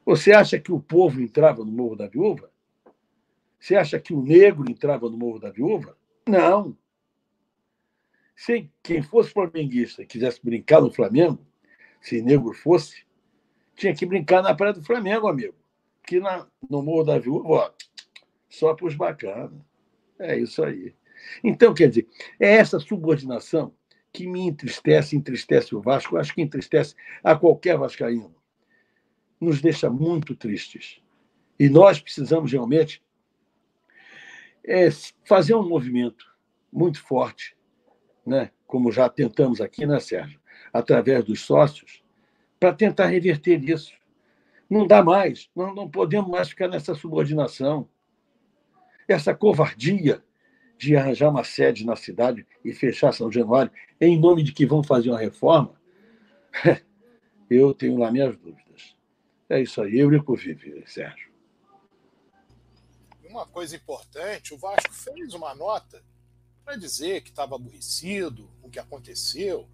[0.04, 2.50] Você acha que o povo entrava no Morro da Viúva?
[3.58, 5.96] Você acha que o negro entrava no Morro da Viúva?
[6.28, 6.76] Não.
[8.44, 11.38] Se quem fosse flamenguista e quisesse brincar no Flamengo,
[12.00, 13.06] se negro fosse,
[13.76, 15.54] tinha que brincar na Praia do Flamengo, amigo.
[16.04, 17.70] Que na, no Morro da Viúva, ó,
[18.50, 19.52] só para os bacanas.
[20.18, 20.92] É isso aí.
[21.44, 22.08] Então, quer dizer,
[22.40, 23.72] é essa subordinação
[24.12, 28.34] que me entristece, entristece o Vasco, acho que entristece a qualquer vascaíno.
[29.40, 31.00] Nos deixa muito tristes.
[31.60, 33.00] E nós precisamos realmente
[34.64, 34.88] é,
[35.24, 36.26] fazer um movimento
[36.72, 37.56] muito forte
[38.24, 40.40] né, como já tentamos aqui, né, Sérgio?
[40.72, 42.02] Através dos sócios,
[42.58, 43.92] para tentar reverter isso.
[44.70, 47.88] Não dá mais, nós não podemos mais ficar nessa subordinação.
[49.06, 50.22] Essa covardia
[50.78, 54.82] de arranjar uma sede na cidade e fechar São Januário em nome de que vão
[54.82, 55.74] fazer uma reforma,
[57.50, 58.96] eu tenho lá minhas dúvidas.
[59.48, 61.30] É isso aí, Eurico vive, Sérgio.
[63.28, 66.02] uma coisa importante: o Vasco fez uma nota
[66.64, 69.68] para dizer que estava aborrecido com o que aconteceu,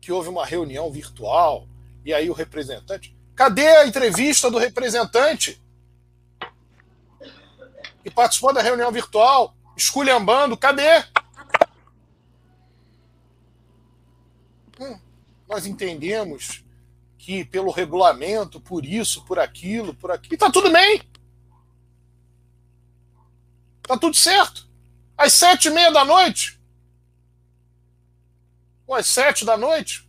[0.00, 1.68] que houve uma reunião virtual,
[2.04, 3.16] e aí o representante.
[3.34, 5.62] Cadê a entrevista do representante?
[8.02, 11.04] Que participou da reunião virtual, esculhambando, cadê?
[14.80, 14.98] Hum,
[15.48, 16.64] nós entendemos
[17.18, 20.34] que pelo regulamento, por isso, por aquilo, por aquilo.
[20.34, 21.02] E tá tudo bem.
[23.82, 24.67] Tá tudo certo.
[25.18, 26.60] Às sete e meia da noite.
[28.86, 30.08] Ou às sete da noite.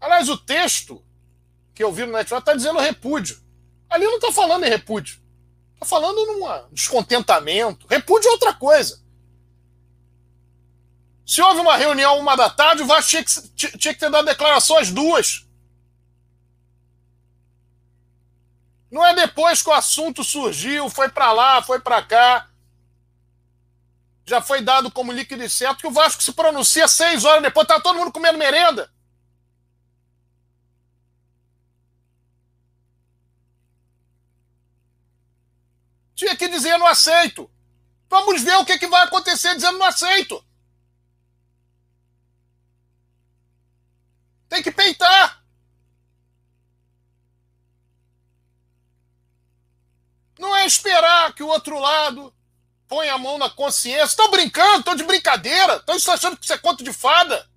[0.00, 1.04] Aliás, o texto
[1.74, 3.42] que eu vi no Netflix está dizendo repúdio.
[3.90, 5.20] Ali não está falando em repúdio.
[5.74, 7.86] Está falando num descontentamento.
[7.88, 9.02] Repúdio é outra coisa.
[11.26, 14.24] Se houve uma reunião uma da tarde, o Vasco tinha que, tinha que ter dado
[14.24, 15.47] declaração às duas.
[18.90, 22.48] Não é depois que o assunto surgiu, foi para lá, foi para cá.
[24.24, 27.66] Já foi dado como líquido certo que o Vasco se pronuncia seis horas depois.
[27.66, 28.90] Tá todo mundo comendo merenda.
[36.14, 37.50] Tinha que dizer não aceito.
[38.10, 40.44] Vamos ver o que, que vai acontecer dizendo não aceito.
[44.48, 45.37] Tem que peitar.
[50.68, 52.32] Esperar que o outro lado
[52.86, 54.04] ponha a mão na consciência.
[54.04, 55.76] Estão brincando, estão de brincadeira.
[55.76, 57.48] Estão achando que isso é conto de fada.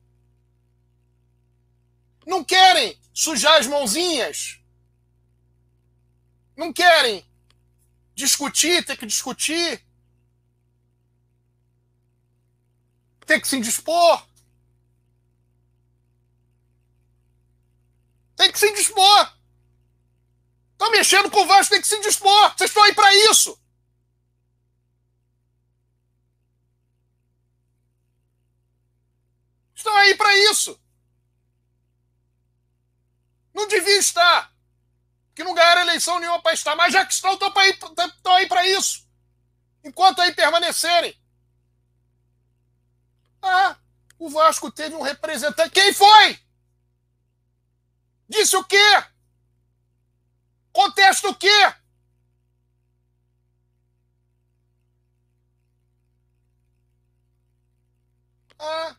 [2.25, 4.59] Não querem sujar as mãozinhas.
[6.55, 7.25] Não querem
[8.13, 9.83] discutir, ter que discutir.
[13.25, 14.27] Tem que se indispor.
[18.35, 19.40] Tem que se dispor.
[20.81, 22.57] Estão mexendo com o Vasco, tem que se dispor.
[22.57, 23.55] Vocês estão aí para isso.
[29.75, 30.81] Estão aí para isso.
[33.53, 34.51] Não devia estar.
[35.35, 36.75] Que não ganharam eleição nenhuma para estar.
[36.75, 39.07] Mas já que estão, estão aí para isso.
[39.83, 41.15] Enquanto aí permanecerem.
[43.39, 43.77] Ah,
[44.17, 45.69] o Vasco teve um representante.
[45.69, 46.39] Quem foi?
[48.27, 49.11] Disse o quê?
[50.73, 51.73] Contesta o quê?
[58.59, 58.95] Ah,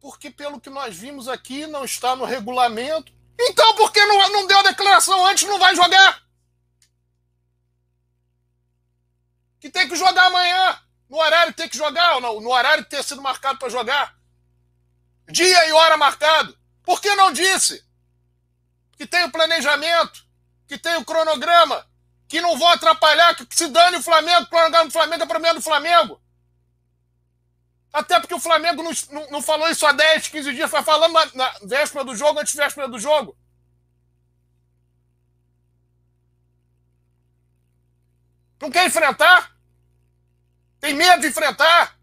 [0.00, 3.12] porque pelo que nós vimos aqui não está no regulamento.
[3.38, 6.22] Então por que não, não deu a declaração antes não vai jogar?
[9.60, 10.80] Que tem que jogar amanhã.
[11.08, 12.40] No horário que tem que jogar ou não?
[12.40, 14.16] No horário que ter sido marcado para jogar.
[15.30, 16.56] Dia e hora marcado.
[16.82, 17.86] Por que não disse?
[18.96, 20.25] que tem o planejamento,
[20.66, 21.86] que tem o cronograma,
[22.28, 25.54] que não vão atrapalhar, que se dane o Flamengo, o cronograma do Flamengo é problema
[25.54, 26.20] do Flamengo.
[27.92, 31.12] Até porque o Flamengo não, não, não, falou isso há 10, 15 dias, foi falando
[31.12, 33.36] na, na véspera do jogo, antes véspera do jogo.
[38.60, 39.56] Não quer enfrentar?
[40.80, 41.98] Tem medo de enfrentar?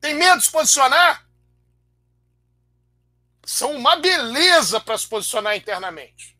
[0.00, 1.30] Tem medo de se posicionar?
[3.50, 6.38] são uma beleza para se posicionar internamente.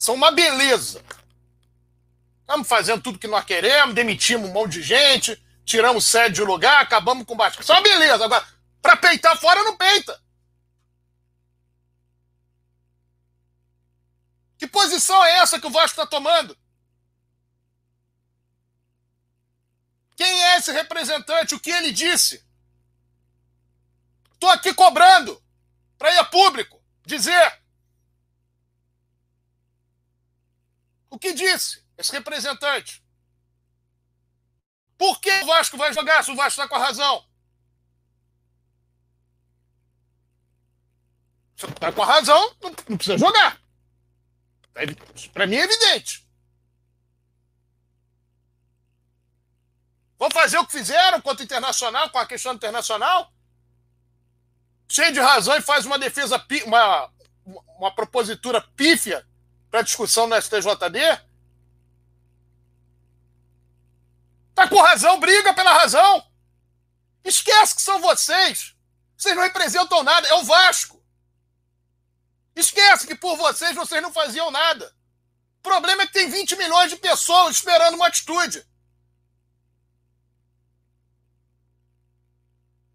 [0.00, 1.04] São uma beleza.
[2.40, 6.80] Estamos fazendo tudo que nós queremos, demitimos um monte de gente, tiramos sede de lugar,
[6.80, 7.62] acabamos com o Basco.
[7.62, 8.24] Só uma beleza.
[8.24, 8.44] Agora,
[8.80, 10.18] para peitar fora, não peita.
[14.56, 16.56] Que posição é essa que o Vasco está tomando?
[20.16, 21.54] Quem é esse representante?
[21.54, 22.42] O que ele disse?
[24.32, 25.42] Estou aqui cobrando
[25.98, 27.59] para ir a público dizer
[31.10, 33.04] o que disse esse representante.
[34.96, 37.26] Por que o Vasco vai jogar se o Vasco está com a razão?
[41.56, 43.60] Se está com a razão, não, precisa jogar.
[45.32, 46.26] Para mim é evidente.
[50.18, 53.32] Vão fazer o que fizeram contra o Internacional, com a questão internacional?
[54.90, 57.10] cheio de razão e faz uma defesa, uma,
[57.78, 59.24] uma propositura pífia
[59.70, 61.20] para discussão no STJD?
[64.54, 66.26] Tá com razão, briga pela razão.
[67.24, 68.74] Esquece que são vocês.
[69.16, 71.02] Vocês não representam nada, é o Vasco.
[72.56, 74.94] Esquece que por vocês vocês não faziam nada.
[75.58, 78.66] O problema é que tem 20 milhões de pessoas esperando uma atitude.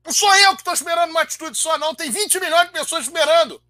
[0.04, 1.96] Não sou eu que estou esperando uma atitude só, não.
[1.96, 3.64] Tem 20 milhões de pessoas esperando.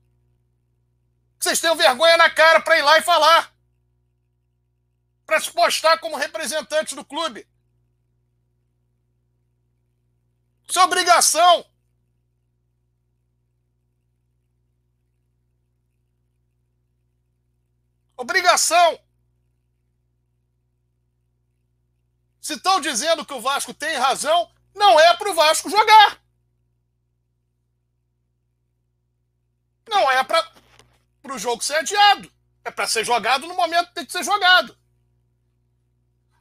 [1.45, 3.53] Vocês têm vergonha na cara para ir lá e falar.
[5.27, 7.47] Para se postar como representante do clube.
[10.67, 11.63] Isso é obrigação.
[18.17, 18.99] Obrigação.
[22.41, 26.19] Se estão dizendo que o Vasco tem razão, não é para o Vasco jogar.
[29.87, 30.64] Não é para
[31.33, 32.31] o jogo ser adiado.
[32.63, 34.77] É para ser jogado no momento que tem que ser jogado.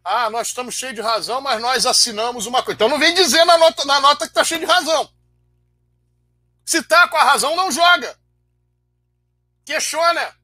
[0.04, 2.76] Ah, nós estamos cheios de razão, mas nós assinamos uma coisa.
[2.76, 5.10] Então não vem dizer na nota, na nota que está cheio de razão.
[6.66, 8.18] Se está com a razão, não joga.
[9.64, 10.36] Questiona.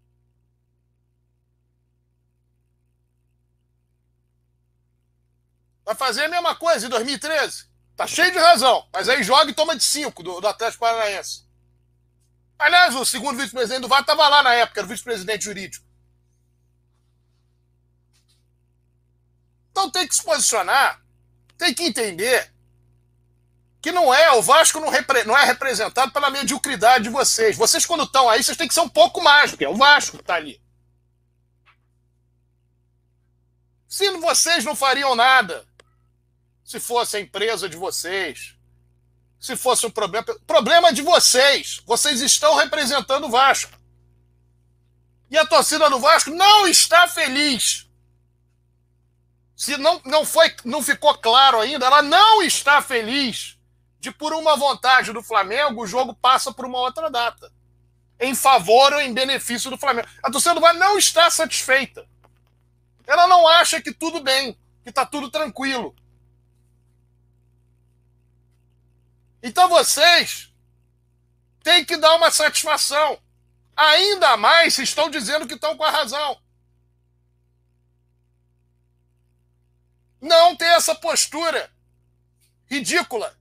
[5.85, 7.69] Vai fazer a mesma coisa em 2013.
[7.97, 8.89] Tá cheio de razão.
[8.93, 11.50] Mas aí joga e toma de 5 do, do Atlético Paranaense.
[12.61, 15.83] Aliás, o segundo vice-presidente do VAR estava lá na época, era o vice-presidente jurídico.
[19.71, 21.03] Então tem que se posicionar,
[21.57, 22.53] tem que entender
[23.81, 27.57] que não é, o Vasco não, repre, não é representado pela mediocridade de vocês.
[27.57, 30.23] Vocês, quando estão aí, vocês têm que ser um pouco mais, é o Vasco que
[30.23, 30.61] está ali.
[33.89, 35.67] Se vocês não fariam nada,
[36.63, 38.55] se fosse a empresa de vocês,
[39.41, 40.27] se fosse um problema.
[40.47, 41.81] Problema de vocês.
[41.87, 43.73] Vocês estão representando o Vasco.
[45.31, 47.89] E a torcida do Vasco não está feliz.
[49.57, 53.59] Se não, não, foi, não ficou claro ainda, ela não está feliz
[53.99, 57.53] de, por uma vontade do Flamengo, o jogo passa por uma outra data.
[58.19, 60.09] Em favor ou em benefício do Flamengo.
[60.23, 62.07] A torcida do Vasco não está satisfeita.
[63.07, 65.95] Ela não acha que tudo bem, que está tudo tranquilo.
[69.43, 70.53] Então vocês
[71.63, 73.21] têm que dar uma satisfação.
[73.77, 76.41] Ainda mais se estão dizendo que estão com a razão.
[80.21, 81.73] Não ter essa postura
[82.67, 83.37] ridícula.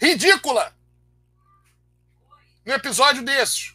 [0.00, 0.76] Ridícula.
[2.64, 3.74] No episódio desses.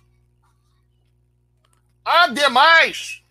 [2.03, 3.23] Ademais,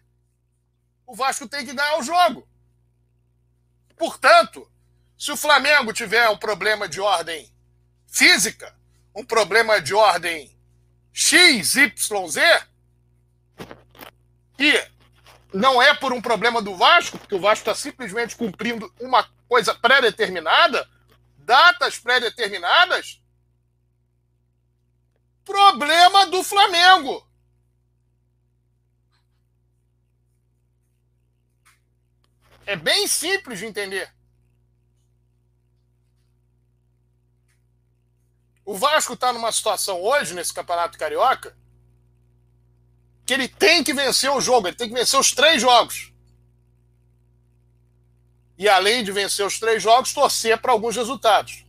[1.06, 2.48] o Vasco tem que ganhar o jogo.
[3.96, 4.71] Portanto,
[5.22, 7.48] se o Flamengo tiver um problema de ordem
[8.08, 8.76] física,
[9.14, 10.58] um problema de ordem
[11.12, 12.40] X, Y, Z,
[14.58, 14.90] e
[15.54, 19.72] não é por um problema do Vasco, porque o Vasco está simplesmente cumprindo uma coisa
[19.76, 20.90] pré-determinada,
[21.38, 23.22] datas pré-determinadas,
[25.44, 27.24] problema do Flamengo.
[32.66, 34.12] É bem simples de entender.
[38.72, 41.54] O Vasco está numa situação hoje, nesse Campeonato Carioca,
[43.26, 46.10] que ele tem que vencer o jogo, ele tem que vencer os três jogos.
[48.56, 51.66] E além de vencer os três jogos, torcer para alguns resultados.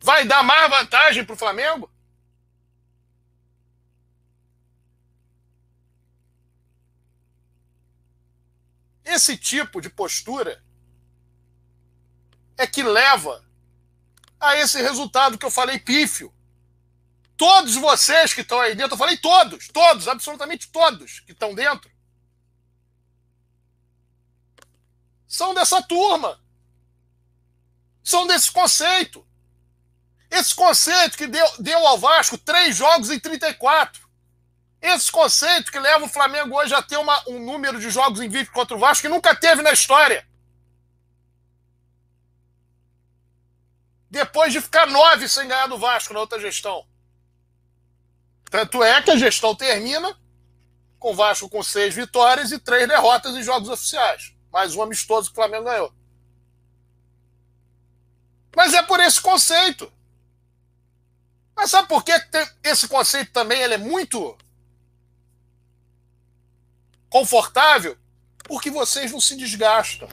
[0.00, 1.92] Vai dar mais vantagem para o Flamengo?
[9.04, 10.64] Esse tipo de postura
[12.56, 13.49] é que leva
[14.40, 16.32] a esse resultado que eu falei pífio.
[17.36, 21.90] Todos vocês que estão aí dentro, eu falei todos, todos, absolutamente todos que estão dentro,
[25.26, 26.40] são dessa turma.
[28.02, 29.24] São desse conceito.
[30.30, 34.08] Esse conceito que deu, deu ao Vasco três jogos em 34.
[34.80, 38.54] Esse conceito que leva o Flamengo hoje a ter uma, um número de jogos invictos
[38.54, 40.26] contra o Vasco que nunca teve na história.
[44.10, 46.84] Depois de ficar nove sem ganhar do Vasco na outra gestão.
[48.50, 50.18] Tanto é que a gestão termina
[50.98, 54.34] com o Vasco com seis vitórias e três derrotas em jogos oficiais.
[54.52, 55.94] Mais um amistoso que o Flamengo ganhou.
[58.54, 59.90] Mas é por esse conceito.
[61.54, 62.12] Mas sabe por que
[62.64, 64.36] esse conceito também ele é muito
[67.08, 67.96] confortável?
[68.44, 70.08] Porque vocês não se desgastam.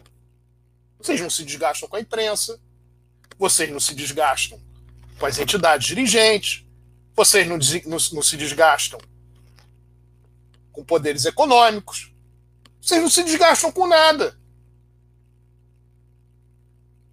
[0.99, 2.61] Vocês não se desgastam com a imprensa,
[3.37, 4.59] vocês não se desgastam
[5.19, 6.65] com as entidades dirigentes,
[7.15, 8.99] vocês não, não, não se desgastam
[10.71, 12.13] com poderes econômicos,
[12.81, 14.37] vocês não se desgastam com nada.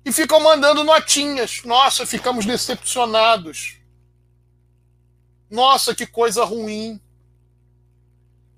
[0.04, 1.62] E ficam mandando notinhas.
[1.64, 3.78] Nossa, ficamos decepcionados.
[5.50, 7.00] Nossa, que coisa ruim.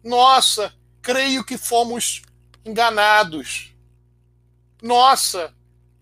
[0.03, 2.23] Nossa, creio que fomos
[2.65, 3.73] enganados.
[4.83, 5.55] Nossa,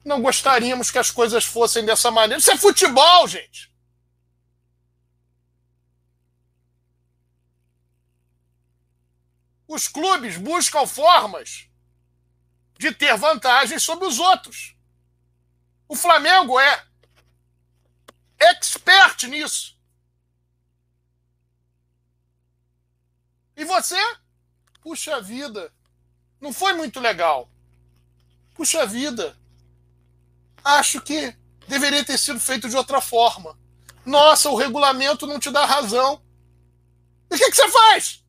[0.05, 2.38] não gostaríamos que as coisas fossem dessa maneira.
[2.38, 3.72] Isso é futebol, gente!
[9.66, 11.68] Os clubes buscam formas
[12.78, 14.76] de ter vantagens sobre os outros.
[15.88, 16.86] O Flamengo é
[18.38, 19.74] expert nisso.
[23.57, 23.98] E você?
[24.82, 25.72] Puxa vida,
[26.40, 27.48] não foi muito legal.
[28.55, 29.36] Puxa vida,
[30.64, 31.36] acho que
[31.68, 33.58] deveria ter sido feito de outra forma.
[34.04, 36.22] Nossa, o regulamento não te dá razão.
[37.30, 38.24] E o que, que você faz?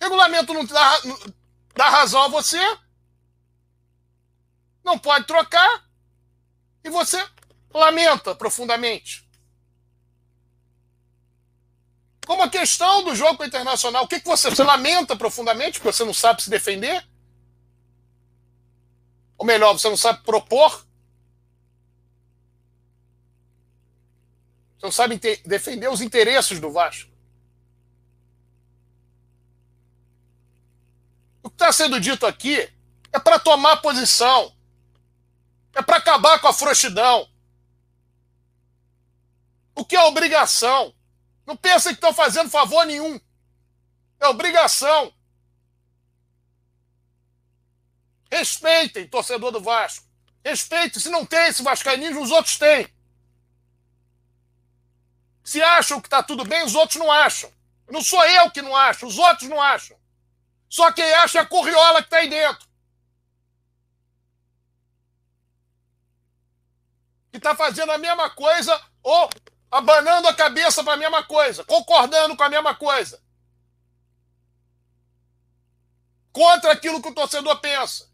[0.00, 1.00] Regulamento não dá,
[1.74, 2.60] dá razão a você?
[4.84, 5.84] Não pode trocar?
[6.82, 7.22] E você
[7.72, 9.28] lamenta profundamente.
[12.26, 16.04] Como a questão do jogo internacional, o que, que você, você lamenta profundamente porque você
[16.04, 17.06] não sabe se defender?
[19.40, 20.86] Ou melhor, você não sabe propor?
[24.76, 27.10] Você não sabe defender os interesses do Vasco.
[31.42, 32.70] O que está sendo dito aqui
[33.10, 34.54] é para tomar posição.
[35.74, 37.26] É para acabar com a frouxidão.
[39.74, 40.94] O que é obrigação?
[41.46, 43.18] Não pensem que estão fazendo favor nenhum.
[44.20, 45.10] É obrigação.
[48.30, 50.06] Respeitem, torcedor do Vasco.
[50.44, 51.00] Respeitem.
[51.00, 52.88] Se não tem esse vascaínismo, os outros têm.
[55.42, 57.52] Se acham que está tudo bem, os outros não acham.
[57.90, 59.98] Não sou eu que não acho, os outros não acham.
[60.68, 62.68] Só quem acha é a corriola que está aí dentro.
[67.32, 69.28] Que está fazendo a mesma coisa ou
[69.70, 73.20] abanando a cabeça para a mesma coisa, concordando com a mesma coisa.
[76.32, 78.09] Contra aquilo que o torcedor pensa.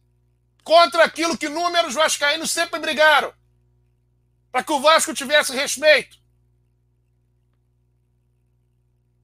[0.66, 3.32] Contra aquilo que números vascaínos sempre brigaram.
[4.50, 6.18] Para que o Vasco tivesse respeito.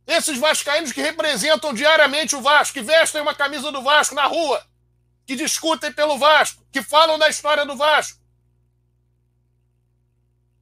[0.07, 4.64] Esses vascaínos que representam diariamente o Vasco, que vestem uma camisa do Vasco na rua,
[5.26, 8.20] que discutem pelo Vasco, que falam da história do Vasco,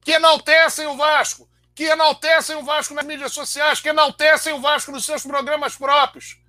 [0.03, 4.91] que enaltecem o Vasco, que enaltecem o Vasco nas mídias sociais, que enaltecem o Vasco
[4.91, 6.41] nos seus programas próprios.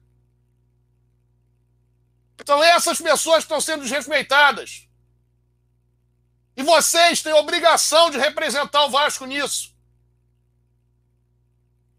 [2.42, 4.88] Então essas pessoas estão sendo desrespeitadas.
[6.56, 9.72] E vocês têm obrigação de representar o Vasco nisso.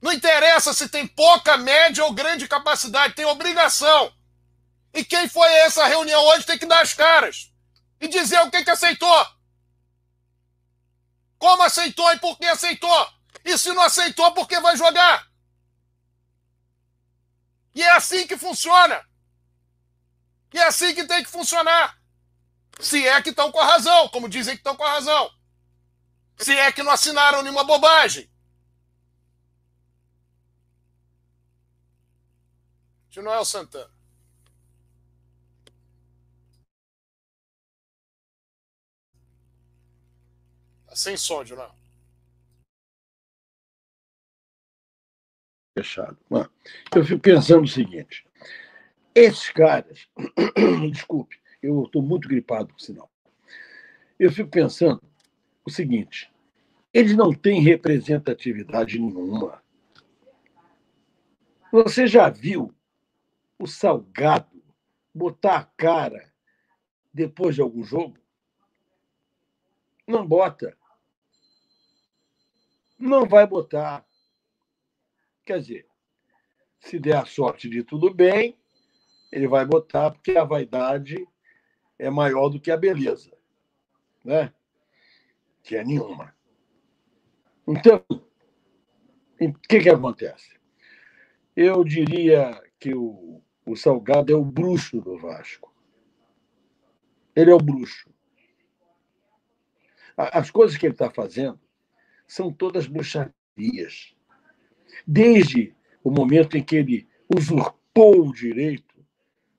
[0.01, 4.13] Não interessa se tem pouca, média ou grande capacidade, tem obrigação.
[4.93, 7.49] E quem foi a essa reunião hoje tem que dar as caras
[8.01, 9.27] e dizer o que, que aceitou.
[11.37, 13.07] Como aceitou e por que aceitou.
[13.45, 15.25] E se não aceitou, por que vai jogar?
[17.73, 19.03] E é assim que funciona.
[20.53, 21.97] E é assim que tem que funcionar.
[22.79, 25.31] Se é que estão com a razão, como dizem que estão com a razão.
[26.37, 28.31] Se é que não assinaram nenhuma bobagem.
[33.13, 33.93] de Noel Santana.
[40.87, 41.75] Tá sem som, Noel.
[45.77, 46.17] Fechado.
[46.95, 48.22] Eu fico pensando o seguinte:
[49.15, 50.07] esses caras,
[50.91, 53.11] desculpe, eu estou muito gripado, por sinal.
[54.19, 55.01] Eu fico pensando
[55.65, 56.31] o seguinte:
[56.93, 59.63] eles não têm representatividade nenhuma.
[61.71, 62.73] Você já viu
[63.57, 64.63] o Salgado
[65.13, 66.31] botar a cara
[67.13, 68.17] depois de algum jogo?
[70.07, 70.77] Não bota.
[72.99, 74.05] Não vai botar.
[75.45, 75.87] Quer dizer,
[76.79, 78.57] se der a sorte de tudo bem,
[79.33, 81.27] ele vai botar porque a vaidade
[81.97, 83.35] é maior do que a beleza,
[84.23, 84.53] né?
[85.63, 86.35] Que é nenhuma.
[87.67, 90.59] Então, o que, que acontece?
[91.55, 95.73] Eu diria que o, o Salgado é o bruxo do Vasco.
[97.35, 98.13] Ele é o bruxo.
[100.15, 101.59] As coisas que ele está fazendo
[102.27, 104.15] são todas bruxarias.
[105.07, 108.92] Desde o momento em que ele usurpou o direito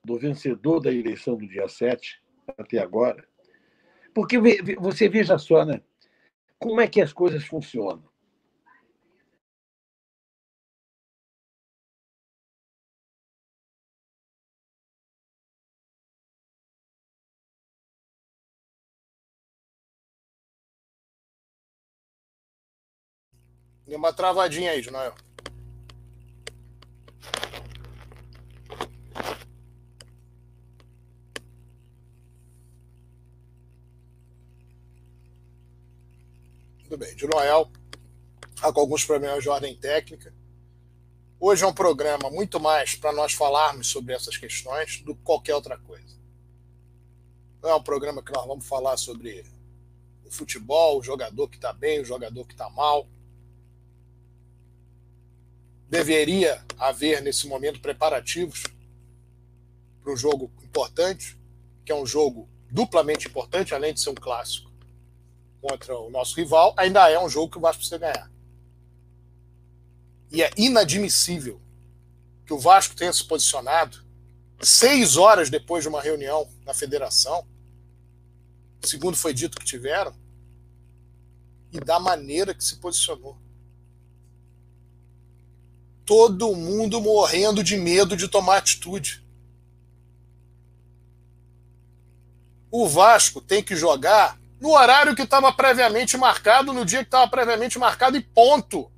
[0.04, 2.22] do vencedor da eleição do dia 7
[2.58, 3.26] até agora.
[4.14, 4.38] Porque
[4.78, 5.80] você veja só, né?
[6.58, 8.04] Como é que as coisas funcionam?
[23.86, 25.14] Deu uma travadinha aí, Jonael.
[36.94, 37.16] Tudo bem.
[37.16, 37.68] De Noel,
[38.54, 40.32] tá com alguns problemas de ordem técnica.
[41.40, 45.56] Hoje é um programa muito mais para nós falarmos sobre essas questões do que qualquer
[45.56, 46.16] outra coisa.
[47.60, 49.44] Não é um programa que nós vamos falar sobre
[50.24, 53.08] o futebol, o jogador que está bem, o jogador que está mal.
[55.90, 58.62] Deveria haver, nesse momento, preparativos
[60.00, 61.36] para um jogo importante,
[61.84, 64.73] que é um jogo duplamente importante, além de ser um clássico
[65.66, 68.30] contra o nosso rival, ainda é um jogo que o Vasco precisa ganhar.
[70.30, 71.58] E é inadmissível
[72.44, 74.04] que o Vasco tenha se posicionado
[74.60, 77.46] seis horas depois de uma reunião na federação,
[78.82, 80.14] segundo foi dito que tiveram,
[81.72, 83.38] e da maneira que se posicionou.
[86.04, 89.24] Todo mundo morrendo de medo de tomar atitude.
[92.70, 97.30] O Vasco tem que jogar no horário que estava previamente marcado, no dia que estava
[97.30, 98.90] previamente marcado e ponto.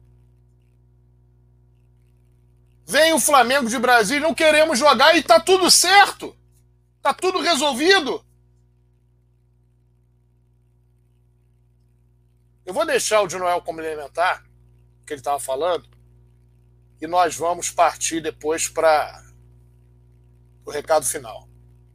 [2.86, 6.36] Vem o Flamengo de Brasília, não queremos jogar e tá tudo certo.
[7.02, 8.24] Tá tudo resolvido.
[12.64, 14.44] Eu vou deixar o de Noel complementar
[15.02, 15.88] o que ele estava falando
[17.00, 19.20] e nós vamos partir depois para
[20.64, 21.48] o recado final.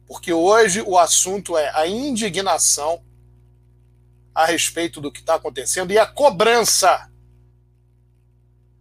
[0.06, 3.02] Porque hoje o assunto é a indignação
[4.34, 7.10] a respeito do que está acontecendo e a cobrança.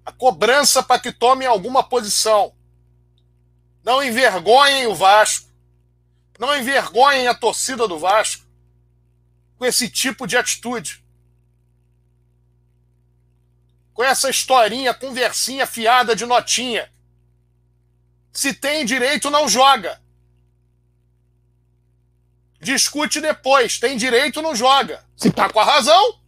[0.06, 2.54] A cobrança para que tomem alguma posição.
[3.84, 5.50] Não envergonhem o Vasco.
[6.40, 8.46] Não envergonhem a torcida do Vasco
[9.58, 11.04] com esse tipo de atitude.
[13.94, 16.92] Com essa historinha, conversinha fiada de notinha.
[18.34, 20.01] Se tem direito, não joga.
[22.62, 23.80] Discute depois.
[23.80, 25.04] Tem direito, não joga.
[25.18, 26.20] Se tá com a razão.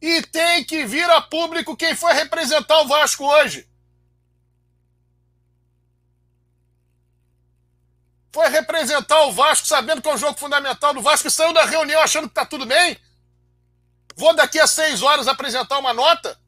[0.00, 3.68] E tem que vir a público quem foi representar o Vasco hoje.
[8.32, 11.64] Foi representar o Vasco sabendo que é um jogo fundamental do Vasco e saiu da
[11.64, 12.96] reunião achando que tá tudo bem.
[14.16, 16.38] Vou daqui a seis horas apresentar uma nota.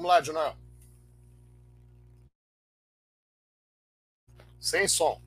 [0.00, 0.56] Vamos lá, Junão.
[4.58, 5.20] Sem som.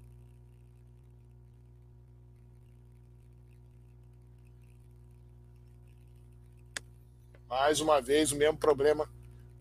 [7.47, 9.07] Mais uma vez, o mesmo problema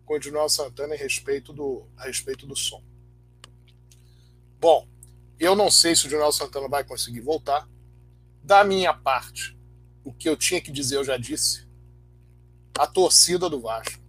[0.07, 2.83] com o Edinaldo Santana a respeito do, a respeito do som.
[4.59, 4.89] Bom,
[5.39, 7.69] eu não sei se o Edinaldo Santana vai conseguir voltar.
[8.43, 9.55] Da minha parte,
[10.03, 11.69] o que eu tinha que dizer eu já disse.
[12.79, 14.02] A torcida do Vasco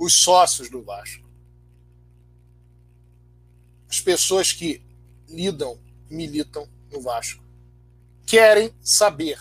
[0.00, 1.28] os sócios do Vasco.
[3.86, 4.82] As pessoas que
[5.28, 5.78] lidam,
[6.08, 7.44] militam no Vasco,
[8.26, 9.38] querem saber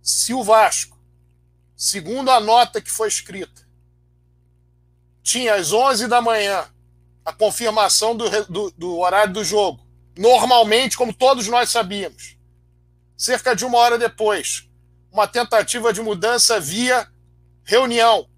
[0.00, 0.98] se o Vasco,
[1.76, 3.68] segundo a nota que foi escrita,
[5.22, 6.66] tinha às 11 da manhã
[7.24, 9.86] a confirmação do, do, do horário do jogo,
[10.16, 12.38] normalmente, como todos nós sabíamos.
[13.18, 14.66] Cerca de uma hora depois,
[15.12, 17.06] uma tentativa de mudança via
[17.64, 18.28] reunião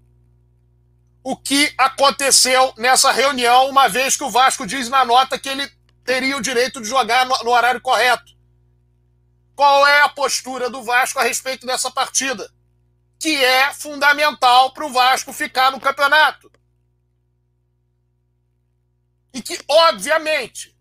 [1.29, 5.69] o que aconteceu nessa reunião, uma vez que o Vasco diz na nota que ele
[6.05, 8.31] teria o direito de jogar no, no horário correto.
[9.53, 12.49] Qual é a postura do Vasco a respeito dessa partida?
[13.19, 16.49] Que é fundamental para o Vasco ficar no campeonato.
[19.33, 20.73] E que, obviamente,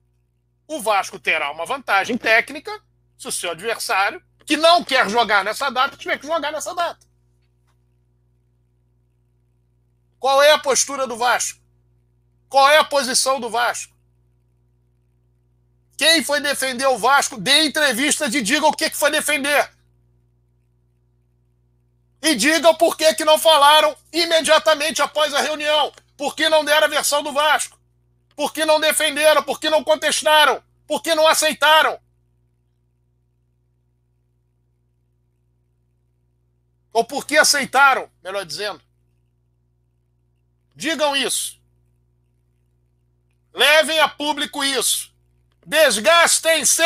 [0.69, 2.71] o Vasco terá uma vantagem técnica
[3.19, 7.05] se o seu adversário, que não quer jogar nessa data, tiver que jogar nessa data.
[10.19, 11.61] Qual é a postura do Vasco?
[12.49, 13.95] Qual é a posição do Vasco?
[15.97, 19.71] Quem foi defender o Vasco, dê entrevista e diga o que foi defender.
[22.23, 25.93] E diga por que, que não falaram imediatamente após a reunião.
[26.17, 27.79] Por que não deram a versão do Vasco?
[28.35, 29.43] Por que não defenderam?
[29.43, 30.63] Por que não contestaram?
[30.87, 31.99] Por que não aceitaram?
[36.93, 38.81] Ou por que aceitaram, melhor dizendo?
[40.77, 41.59] Digam isso.
[43.55, 45.11] Levem a público isso.
[45.65, 46.85] Desgastem-se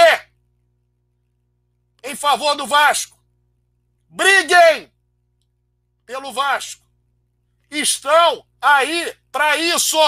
[2.05, 3.21] em favor do Vasco.
[4.09, 4.93] Briguem
[6.07, 6.87] pelo Vasco.
[7.69, 9.99] Estão aí para isso.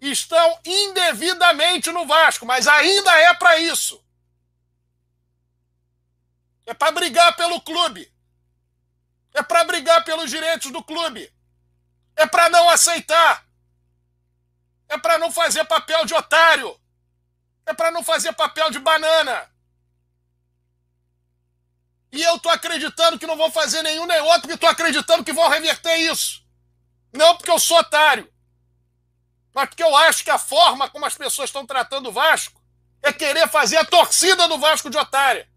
[0.00, 4.04] Estão indevidamente no Vasco, mas ainda é para isso.
[6.64, 8.11] É para brigar pelo clube.
[9.34, 11.32] É para brigar pelos direitos do clube.
[12.16, 13.46] É para não aceitar.
[14.88, 16.78] É para não fazer papel de otário.
[17.64, 19.50] É para não fazer papel de banana.
[22.12, 25.32] E eu tô acreditando que não vão fazer nenhum nem outro, porque tô acreditando que
[25.32, 26.44] vão reverter isso.
[27.10, 28.30] Não porque eu sou otário,
[29.54, 32.60] mas porque eu acho que a forma como as pessoas estão tratando o Vasco
[33.02, 35.48] é querer fazer a torcida do Vasco de otária.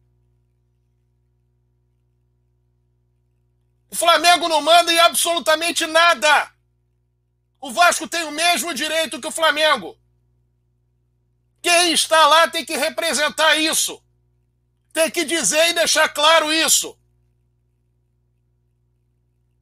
[3.95, 6.51] O Flamengo não manda em absolutamente nada.
[7.61, 9.97] O Vasco tem o mesmo direito que o Flamengo.
[11.61, 14.03] Quem está lá tem que representar isso.
[14.91, 16.99] Tem que dizer e deixar claro isso.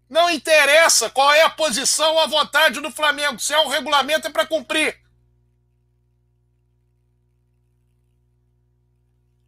[0.09, 3.39] Não interessa qual é a posição ou a vontade do Flamengo.
[3.39, 4.99] Se é o regulamento, é para cumprir.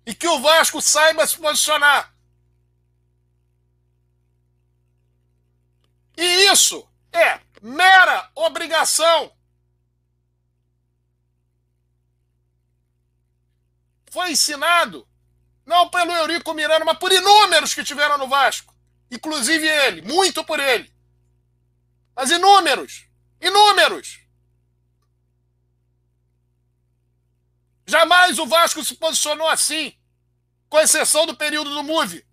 [0.05, 2.14] E que o Vasco saiba se posicionar.
[6.17, 9.31] E isso é mera obrigação.
[14.11, 15.07] Foi ensinado
[15.65, 18.73] não pelo Eurico Miranda, mas por inúmeros que tiveram no Vasco.
[19.09, 20.93] Inclusive ele, muito por ele.
[22.15, 23.07] Mas inúmeros,
[23.41, 24.19] inúmeros.
[27.85, 29.95] Jamais o Vasco se posicionou assim,
[30.69, 32.25] com exceção do período do MUVE.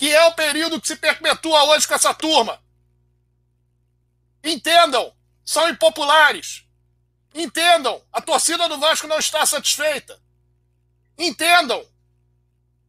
[0.00, 2.58] Que é o período que se perpetua hoje com essa turma.
[4.42, 6.66] Entendam, são impopulares.
[7.34, 10.18] Entendam, a torcida do Vasco não está satisfeita.
[11.18, 11.86] Entendam,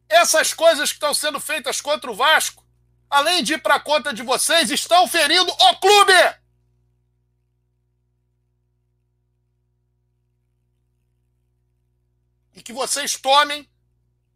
[0.07, 2.65] essas coisas que estão sendo feitas contra o Vasco,
[3.09, 6.13] além de ir para a conta de vocês, estão ferindo o clube.
[12.53, 13.69] E que vocês tomem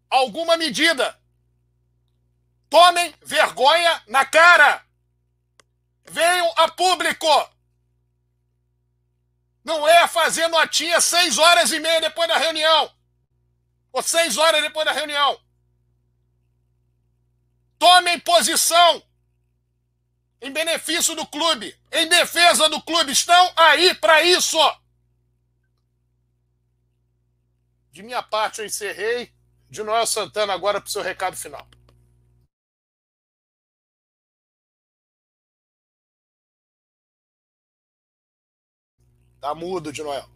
[0.10, 1.18] alguma medida
[2.70, 4.86] Tomem vergonha na cara.
[6.06, 7.28] Venham a público.
[9.64, 12.94] Não é fazer notinha seis horas e meia depois da reunião.
[13.92, 15.40] Ou seis horas depois da reunião.
[17.80, 19.04] Tomem posição
[20.42, 23.12] em benefício do clube, em defesa do clube.
[23.12, 24.58] Estão aí para isso.
[27.92, 29.34] De minha parte, eu encerrei.
[29.68, 31.68] De Noel Santana, agora para o seu recado final.
[39.46, 40.28] Tá mudo de Noel.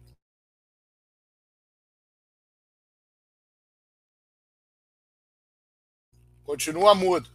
[6.44, 7.28] Continua mudo.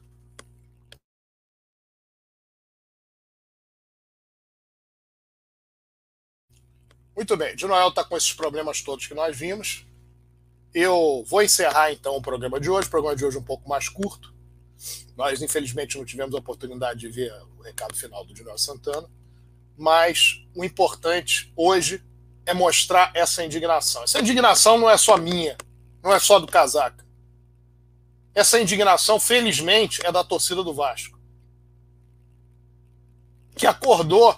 [7.13, 9.85] Muito bem, de Noel está com esses problemas todos que nós vimos.
[10.73, 12.87] Eu vou encerrar então o programa de hoje.
[12.87, 14.33] O programa de hoje é um pouco mais curto.
[15.17, 19.09] Nós, infelizmente, não tivemos a oportunidade de ver o recado final do Dinoel Santana
[19.77, 22.03] mas o importante hoje
[22.45, 24.03] é mostrar essa indignação.
[24.03, 25.57] Essa indignação não é só minha,
[26.03, 27.05] não é só do casaca.
[28.33, 31.17] Essa indignação, felizmente, é da torcida do Vasco,
[33.55, 34.37] que acordou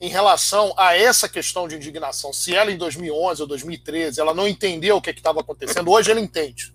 [0.00, 2.32] em relação a essa questão de indignação.
[2.32, 6.20] Se ela em 2011 ou 2013 ela não entendeu o que estava acontecendo, hoje ela
[6.20, 6.74] entende.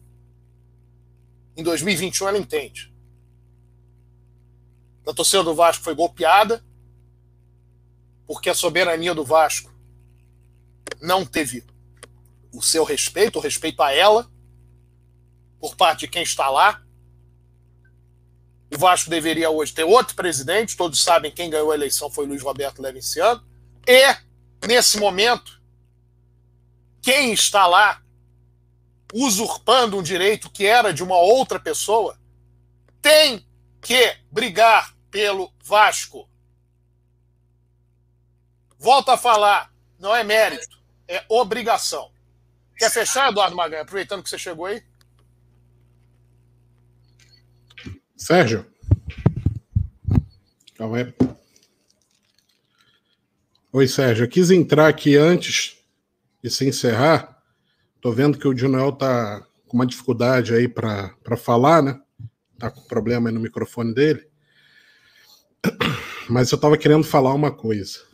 [1.58, 2.94] Em 2021 ela entende.
[5.08, 6.64] A torcida do Vasco foi golpeada,
[8.28, 9.72] porque a soberania do Vasco
[11.02, 11.64] não teve
[12.52, 14.30] o seu respeito, o respeito a ela,
[15.60, 16.82] por parte de quem está lá.
[18.74, 22.42] O Vasco deveria hoje ter outro presidente, todos sabem quem ganhou a eleição foi Luiz
[22.42, 23.44] Roberto Levinciano.
[23.88, 25.62] E, nesse momento,
[27.02, 28.02] quem está lá
[29.14, 32.20] usurpando um direito que era de uma outra pessoa
[33.02, 33.46] tem
[33.82, 36.28] que brigar pelo Vasco.
[38.86, 40.78] Volto a falar, não é mérito,
[41.08, 42.12] é obrigação.
[42.78, 44.84] Quer fechar, Eduardo Magalhães, aproveitando que você chegou aí?
[48.16, 48.64] Sérgio.
[50.78, 51.14] Calma aí.
[53.74, 54.26] Oi, Sérgio.
[54.26, 55.84] Eu quis entrar aqui antes
[56.44, 57.42] de se encerrar.
[58.00, 62.00] Tô vendo que o Dinoel tá com uma dificuldade aí para falar, né?
[62.60, 64.30] Tá com problema aí no microfone dele.
[66.30, 68.05] Mas eu tava querendo falar uma coisa.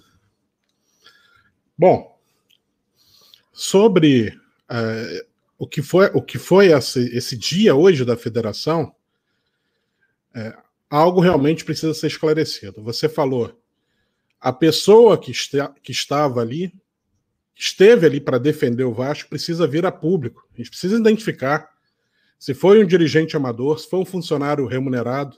[1.82, 2.15] Bom,
[3.51, 4.27] sobre
[4.69, 5.27] uh,
[5.57, 8.93] o que foi, o que foi esse, esse dia hoje da federação,
[10.36, 10.55] é,
[10.88, 12.84] algo realmente precisa ser esclarecido.
[12.84, 13.59] Você falou,
[14.39, 16.71] a pessoa que, está, que estava ali,
[17.55, 20.47] esteve ali para defender o Vasco, precisa vir a público.
[20.53, 21.67] A gente precisa identificar
[22.38, 25.36] se foi um dirigente amador, se foi um funcionário remunerado.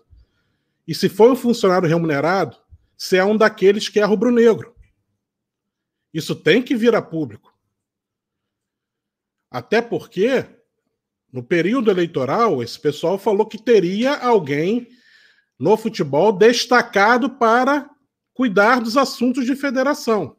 [0.86, 2.58] E se foi um funcionário remunerado,
[2.98, 4.73] se é um daqueles que é rubro-negro.
[6.14, 7.58] Isso tem que vir a público.
[9.50, 10.46] Até porque,
[11.32, 14.88] no período eleitoral, esse pessoal falou que teria alguém
[15.58, 17.90] no futebol destacado para
[18.34, 20.38] cuidar dos assuntos de federação.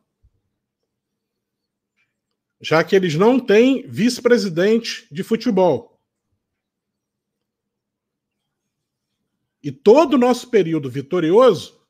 [2.60, 6.00] Já que eles não têm vice-presidente de futebol.
[9.62, 11.83] E todo o nosso período vitorioso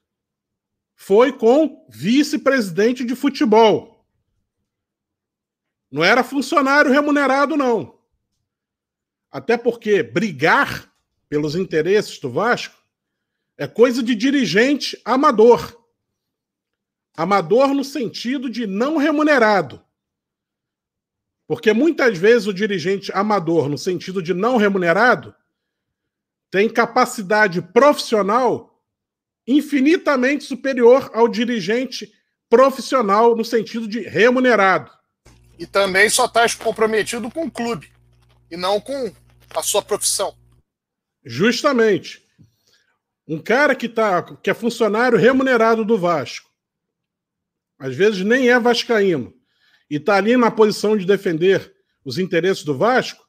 [0.97, 4.07] foi com vice-presidente de futebol.
[5.91, 7.99] Não era funcionário remunerado, não.
[9.31, 10.93] Até porque brigar
[11.29, 12.77] pelos interesses do Vasco
[13.57, 15.81] é coisa de dirigente amador.
[17.17, 19.85] Amador no sentido de não remunerado.
[21.47, 25.35] Porque muitas vezes o dirigente amador, no sentido de não remunerado,
[26.51, 28.74] tem capacidade profissional
[29.47, 32.11] infinitamente superior ao dirigente
[32.49, 34.91] profissional no sentido de remunerado.
[35.59, 37.91] E também só está comprometido com o clube
[38.51, 39.13] e não com
[39.55, 40.35] a sua profissão.
[41.25, 42.23] Justamente.
[43.27, 46.51] Um cara que, tá, que é funcionário remunerado do Vasco,
[47.79, 49.35] às vezes nem é vascaíno,
[49.89, 51.75] e está ali na posição de defender
[52.05, 53.25] os interesses do Vasco,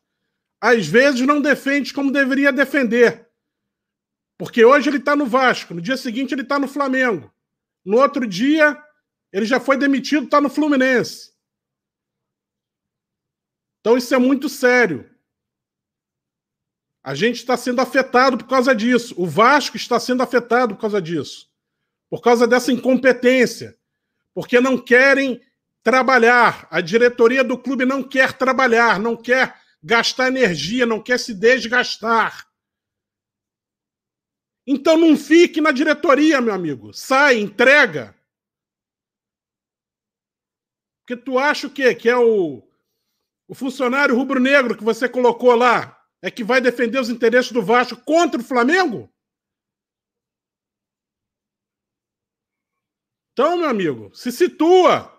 [0.59, 3.24] às vezes não defende como deveria defender.
[4.37, 7.33] Porque hoje ele está no Vasco, no dia seguinte ele está no Flamengo.
[7.85, 8.77] No outro dia,
[9.31, 11.33] ele já foi demitido, está no Fluminense.
[13.79, 15.09] Então isso é muito sério.
[17.03, 19.13] A gente está sendo afetado por causa disso.
[19.15, 21.47] O Vasco está sendo afetado por causa disso.
[22.09, 23.77] Por causa dessa incompetência.
[24.33, 25.39] Porque não querem
[25.83, 26.67] trabalhar.
[26.71, 32.47] A diretoria do clube não quer trabalhar, não quer gastar energia, não quer se desgastar.
[34.67, 36.91] Então não fique na diretoria, meu amigo.
[36.93, 38.15] Sai, entrega.
[41.01, 41.93] Porque tu acha o quê?
[41.93, 42.67] Que é o,
[43.47, 48.01] o funcionário rubro-negro que você colocou lá é que vai defender os interesses do Vasco
[48.03, 49.13] contra o Flamengo?
[53.31, 55.13] Então, meu amigo, se situa.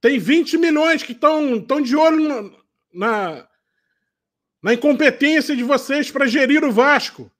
[0.00, 2.52] Tem 20 milhões que estão de olho
[2.92, 3.48] na,
[4.62, 7.30] na incompetência de vocês para gerir o Vasco.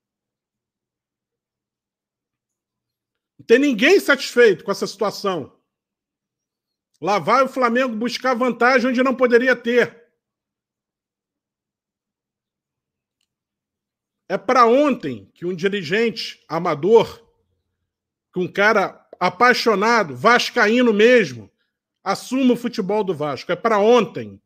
[3.47, 5.57] Tem ninguém satisfeito com essa situação.
[7.01, 10.05] Lá vai o Flamengo buscar vantagem onde não poderia ter.
[14.29, 17.25] É para ontem que um dirigente amador,
[18.33, 21.51] que um cara apaixonado, vascaíno mesmo,
[22.03, 23.53] assuma o futebol do Vasco.
[23.53, 24.43] É para ontem.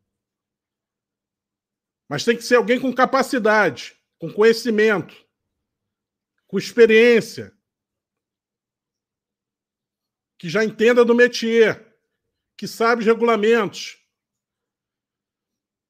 [2.07, 5.15] Mas tem que ser alguém com capacidade, com conhecimento,
[6.45, 7.57] com experiência,
[10.41, 11.95] que já entenda do métier,
[12.57, 13.99] que sabe os regulamentos,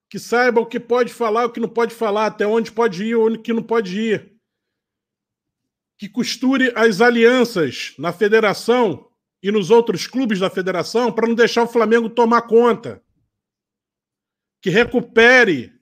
[0.10, 3.16] que saiba o que pode falar, o que não pode falar, até onde pode ir,
[3.16, 4.38] onde que não pode ir.
[5.98, 9.10] Que costure as alianças na federação
[9.42, 13.02] e nos outros clubes da federação para não deixar o Flamengo tomar conta.
[14.62, 15.80] Que recupere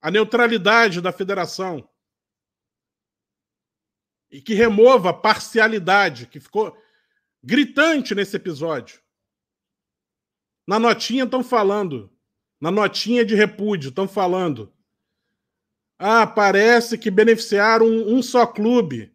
[0.00, 1.86] a neutralidade da federação.
[4.30, 6.74] E que remova a parcialidade, que ficou
[7.44, 9.00] gritante nesse episódio.
[10.66, 12.14] Na notinha estão falando
[12.64, 14.72] na notinha de repúdio, estão falando.
[15.98, 19.14] Ah, parece que beneficiaram um, um só clube.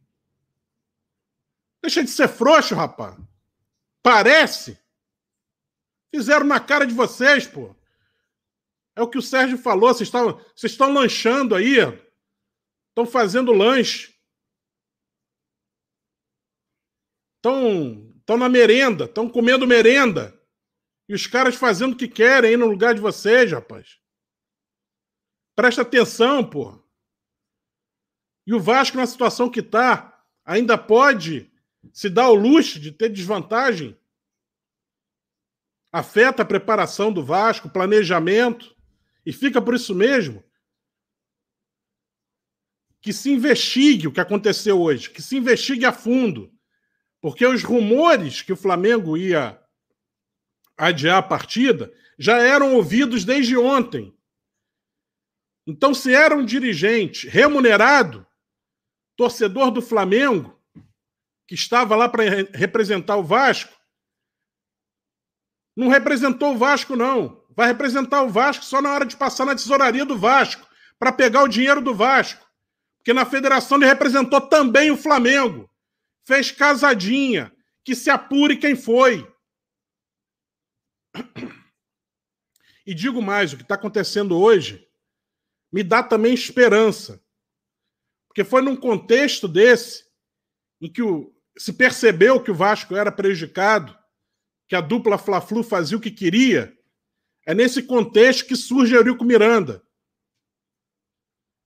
[1.82, 3.18] Deixa de ser frouxo, rapaz.
[4.04, 4.78] Parece.
[6.14, 7.76] Fizeram na cara de vocês, pô.
[8.96, 9.96] É o que o Sérgio falou.
[9.96, 11.78] Vocês estão, vocês estão lanchando aí.
[12.90, 14.16] Estão fazendo lanche.
[17.38, 19.06] Estão, estão na merenda.
[19.06, 20.40] Estão comendo merenda.
[21.08, 24.00] E os caras fazendo o que querem aí no lugar de vocês, rapaz.
[25.56, 26.80] Presta atenção, pô.
[28.46, 31.52] E o Vasco, na situação que está, ainda pode
[31.92, 33.98] se dar o luxo de ter desvantagem?
[35.92, 38.76] Afeta a preparação do Vasco, planejamento,
[39.26, 40.44] e fica por isso mesmo
[43.02, 46.54] que se investigue o que aconteceu hoje, que se investigue a fundo.
[47.22, 49.62] Porque os rumores que o Flamengo ia
[50.78, 54.16] adiar a partida já eram ouvidos desde ontem.
[55.68, 58.26] Então, se era um dirigente remunerado,
[59.16, 60.60] torcedor do Flamengo,
[61.48, 63.78] que estava lá para representar o Vasco,
[65.76, 67.46] não representou o Vasco, não.
[67.56, 70.68] Vai representar o Vasco só na hora de passar na tesouraria do Vasco,
[70.98, 72.46] para pegar o dinheiro do Vasco.
[72.98, 75.69] Porque na federação ele representou também o Flamengo.
[76.30, 77.52] Fez casadinha,
[77.84, 79.28] que se apure quem foi.
[82.86, 84.88] E digo mais: o que está acontecendo hoje
[85.72, 87.20] me dá também esperança.
[88.28, 90.06] Porque foi num contexto desse
[90.80, 93.98] em que o, se percebeu que o Vasco era prejudicado,
[94.68, 96.78] que a dupla Fla-Flu fazia o que queria.
[97.44, 99.84] É nesse contexto que surge Eurico Miranda.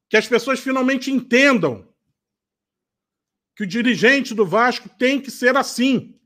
[0.09, 1.92] Que as pessoas finalmente entendam
[3.55, 6.19] que o dirigente do Vasco tem que ser assim.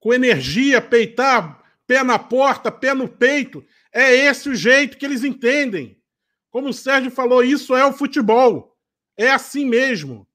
[0.00, 3.64] Com energia, peitar, pé na porta, pé no peito.
[3.92, 6.02] É esse o jeito que eles entendem.
[6.50, 8.76] Como o Sérgio falou, isso é o futebol.
[9.16, 10.28] É assim mesmo.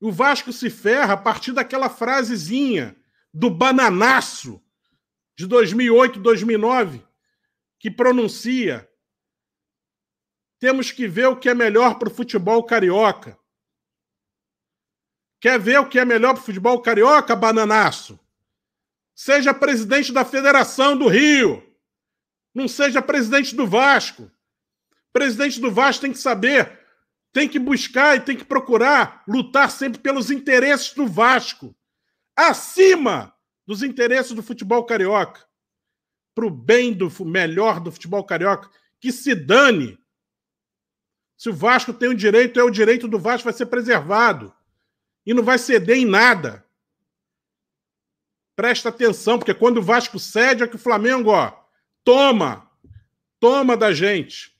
[0.00, 2.96] O Vasco se ferra a partir daquela frasezinha
[3.32, 4.62] do bananaço
[5.36, 7.02] de 2008, 2009,
[7.78, 8.88] que pronuncia:
[10.58, 13.38] temos que ver o que é melhor para o futebol carioca.
[15.44, 18.18] Quer ver o que é melhor para o futebol carioca, bananaço?
[19.14, 21.62] Seja presidente da Federação do Rio.
[22.54, 24.32] Não seja presidente do Vasco.
[25.12, 26.80] Presidente do Vasco tem que saber,
[27.30, 31.76] tem que buscar e tem que procurar lutar sempre pelos interesses do Vasco,
[32.34, 33.30] acima
[33.66, 35.44] dos interesses do futebol carioca.
[36.34, 39.98] Para o bem do melhor do futebol carioca, que se dane.
[41.36, 44.50] Se o Vasco tem o direito, é o direito do Vasco, vai ser preservado
[45.26, 46.64] e não vai ceder em nada.
[48.54, 51.52] Presta atenção, porque quando o Vasco cede, é que o Flamengo, ó,
[52.04, 52.70] toma,
[53.40, 54.54] toma da gente.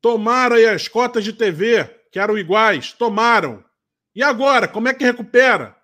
[0.00, 3.64] Tomaram aí as cotas de TV, que eram iguais, tomaram.
[4.14, 5.80] E agora, como é que recupera?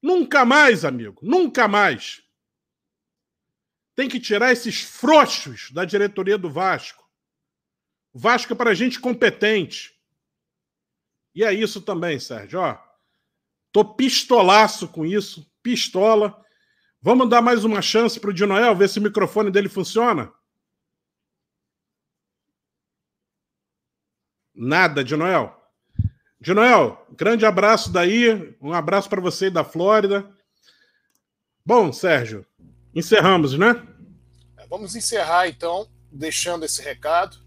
[0.00, 2.22] Nunca mais, amigo, nunca mais.
[3.94, 7.04] Tem que tirar esses frouxos da diretoria do Vasco.
[8.12, 9.95] O Vasco é para gente competente.
[11.36, 12.58] E é isso também, Sérgio.
[12.60, 12.78] Ó,
[13.70, 16.42] tô pistolaço com isso, pistola.
[16.98, 20.32] Vamos dar mais uma chance para o Dinoel, ver se o microfone dele funciona?
[24.54, 25.54] Nada, Dinoel.
[26.40, 30.34] Dinoel, grande abraço daí, um abraço para você da Flórida.
[31.62, 32.46] Bom, Sérgio,
[32.94, 33.86] encerramos, né?
[34.56, 37.44] É, vamos encerrar então, deixando esse recado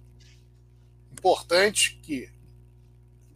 [1.12, 2.32] importante que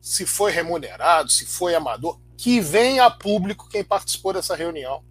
[0.04, 5.02] se foi remunerado, se foi amador, que venha a público quem participou dessa reunião.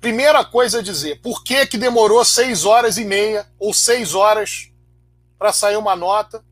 [0.00, 4.70] Primeira coisa a dizer, por que, que demorou seis horas e meia ou seis horas
[5.36, 6.44] para sair uma nota?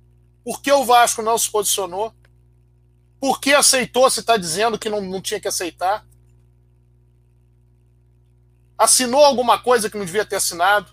[0.42, 2.12] Por que o Vasco não se posicionou?
[3.20, 6.04] Por que aceitou se está dizendo que não, não tinha que aceitar?
[8.76, 10.92] Assinou alguma coisa que não devia ter assinado?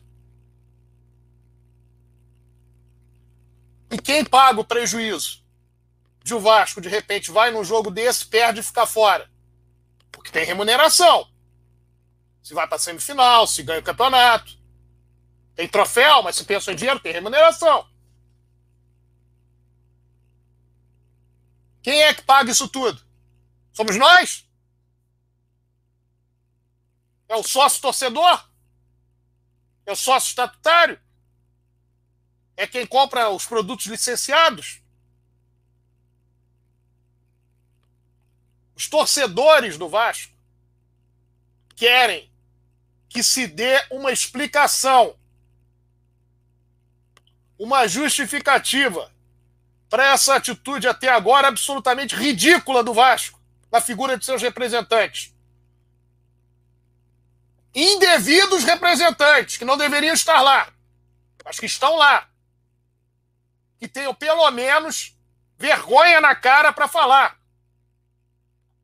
[3.89, 5.46] E quem paga o prejuízo?
[6.27, 9.31] De o Vasco, de repente, vai num jogo desse, perde e fica fora.
[10.11, 11.31] Porque tem remuneração.
[12.43, 14.57] Se vai para semifinal, se ganha o campeonato.
[15.55, 17.89] Tem troféu, mas se pensa em dinheiro, tem remuneração.
[21.81, 23.01] Quem é que paga isso tudo?
[23.71, 24.45] Somos nós?
[27.29, 28.49] É o sócio torcedor?
[29.85, 30.99] É o sócio estatutário?
[32.57, 34.81] É quem compra os produtos licenciados?
[38.77, 40.31] Os torcedores do Vasco
[41.75, 42.31] querem
[43.09, 45.17] que se dê uma explicação,
[47.57, 49.11] uma justificativa
[49.89, 55.33] para essa atitude até agora absolutamente ridícula do Vasco, na figura de seus representantes.
[57.73, 60.71] Indevidos representantes que não deveriam estar lá,
[61.43, 62.29] mas que estão lá.
[63.79, 65.17] Que tenham pelo menos
[65.57, 67.37] vergonha na cara para falar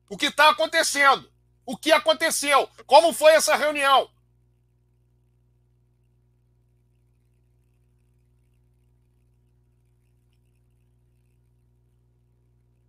[0.08, 1.30] o que está acontecendo,
[1.66, 4.10] o que aconteceu, como foi essa reunião.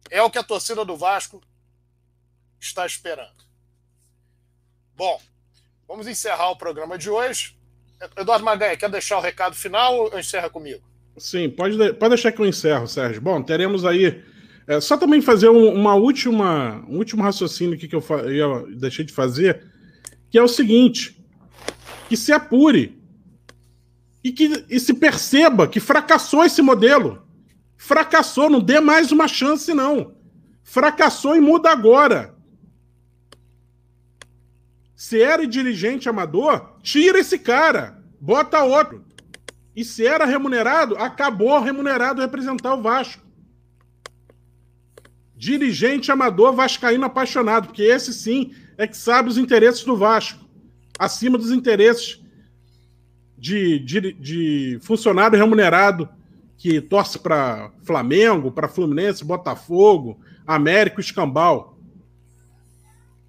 [0.10, 1.42] É o que a torcida do Vasco
[2.60, 3.44] está esperando.
[4.96, 5.22] Bom,
[5.88, 7.58] vamos encerrar o programa de hoje.
[8.16, 10.84] Eduardo Maganha, quer deixar o recado final ou encerra comigo?
[11.18, 13.22] Sim, pode, pode deixar que eu encerro, Sérgio.
[13.22, 14.24] Bom, teremos aí
[14.68, 19.06] é, só também fazer um, uma última, um último raciocínio aqui que eu, eu deixei
[19.06, 19.64] de fazer,
[20.30, 21.24] que é o seguinte:
[22.10, 23.00] que se apure
[24.24, 27.24] e que e se perceba que fracassou esse modelo.
[27.78, 30.16] Fracassou, não dê mais uma chance, não.
[30.64, 32.34] Fracassou e muda agora.
[34.96, 39.06] Se era dirigente amador, tira esse cara, bota outro.
[39.76, 43.25] E se era remunerado, acabou remunerado representar o Vasco.
[45.36, 50.46] Dirigente amador vascaíno apaixonado, porque esse sim é que sabe os interesses do Vasco,
[50.98, 52.22] acima dos interesses
[53.38, 56.10] de, de, de funcionário remunerado
[56.58, 61.78] que torce para Flamengo, para Fluminense, Botafogo, Américo, Escambau.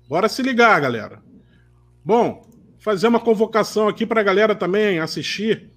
[0.09, 1.21] Bora se ligar, galera.
[2.05, 2.47] Bom,
[2.79, 5.71] fazer uma convocação aqui para a galera também assistir.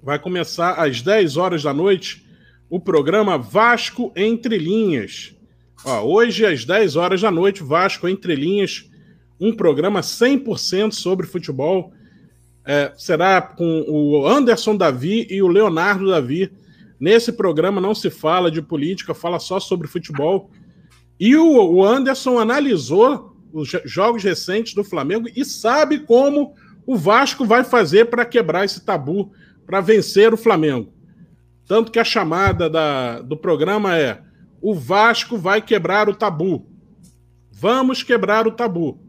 [0.00, 2.24] Vai começar às 10 horas da noite
[2.72, 5.36] o programa Vasco Entre Linhas.
[5.84, 8.90] Ó, hoje, às 10 horas da noite, Vasco Entre Linhas,
[9.38, 11.92] um programa 100% sobre futebol.
[12.64, 16.50] É, será com o Anderson Davi e o Leonardo Davi.
[16.98, 20.50] Nesse programa não se fala de política, fala só sobre futebol.
[21.20, 26.54] E o, o Anderson analisou os jogos recentes do Flamengo e sabe como
[26.86, 29.30] o Vasco vai fazer para quebrar esse tabu,
[29.66, 30.90] para vencer o Flamengo.
[31.72, 34.20] Tanto que a chamada da, do programa é:
[34.60, 36.66] o Vasco vai quebrar o tabu.
[37.50, 39.00] Vamos quebrar o tabu.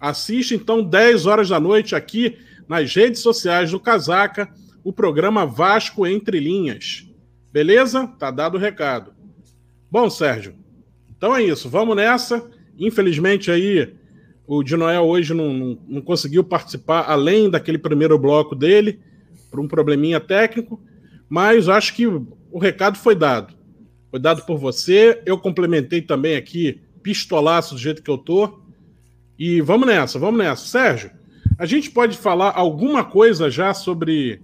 [0.00, 2.36] Assiste então 10 horas da noite aqui
[2.66, 7.08] nas redes sociais do Casaca o programa Vasco Entre Linhas.
[7.52, 8.08] Beleza?
[8.18, 9.14] Tá dado o recado.
[9.88, 10.56] Bom, Sérgio,
[11.08, 11.68] então é isso.
[11.68, 12.50] Vamos nessa.
[12.76, 13.94] Infelizmente aí
[14.44, 18.98] o de Noel hoje não, não, não conseguiu participar além daquele primeiro bloco dele,
[19.52, 20.82] por um probleminha técnico,
[21.32, 23.54] mas acho que o recado foi dado.
[24.10, 25.22] Foi dado por você.
[25.24, 28.60] Eu complementei também aqui, pistolaço do jeito que eu tô.
[29.38, 30.66] E vamos nessa, vamos nessa.
[30.66, 31.10] Sérgio,
[31.56, 34.42] a gente pode falar alguma coisa já sobre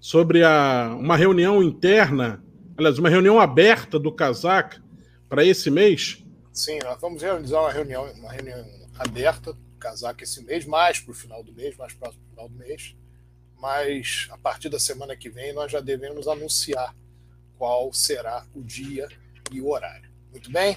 [0.00, 2.42] sobre a, uma reunião interna,
[2.76, 4.82] aliás, uma reunião aberta do Casaca
[5.28, 6.20] para esse mês?
[6.52, 8.58] Sim, nós vamos realizar uma reunião, uma reunião
[8.98, 12.48] aberta do Casaca esse mês, mais para o final do mês, mais próximo do final
[12.48, 12.96] do mês.
[13.64, 16.94] Mas a partir da semana que vem nós já devemos anunciar
[17.56, 19.08] qual será o dia
[19.50, 20.10] e o horário.
[20.30, 20.76] Muito bem?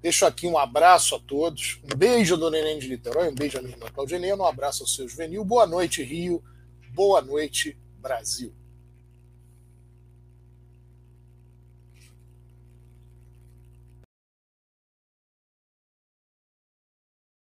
[0.00, 1.80] Deixo aqui um abraço a todos.
[1.82, 4.86] Um beijo do Neném de Niterói, um beijo à minha irmã Claudinena, um abraço ao
[4.86, 5.44] seu Juvenil.
[5.44, 6.40] Boa noite, Rio.
[6.94, 8.54] Boa noite, Brasil.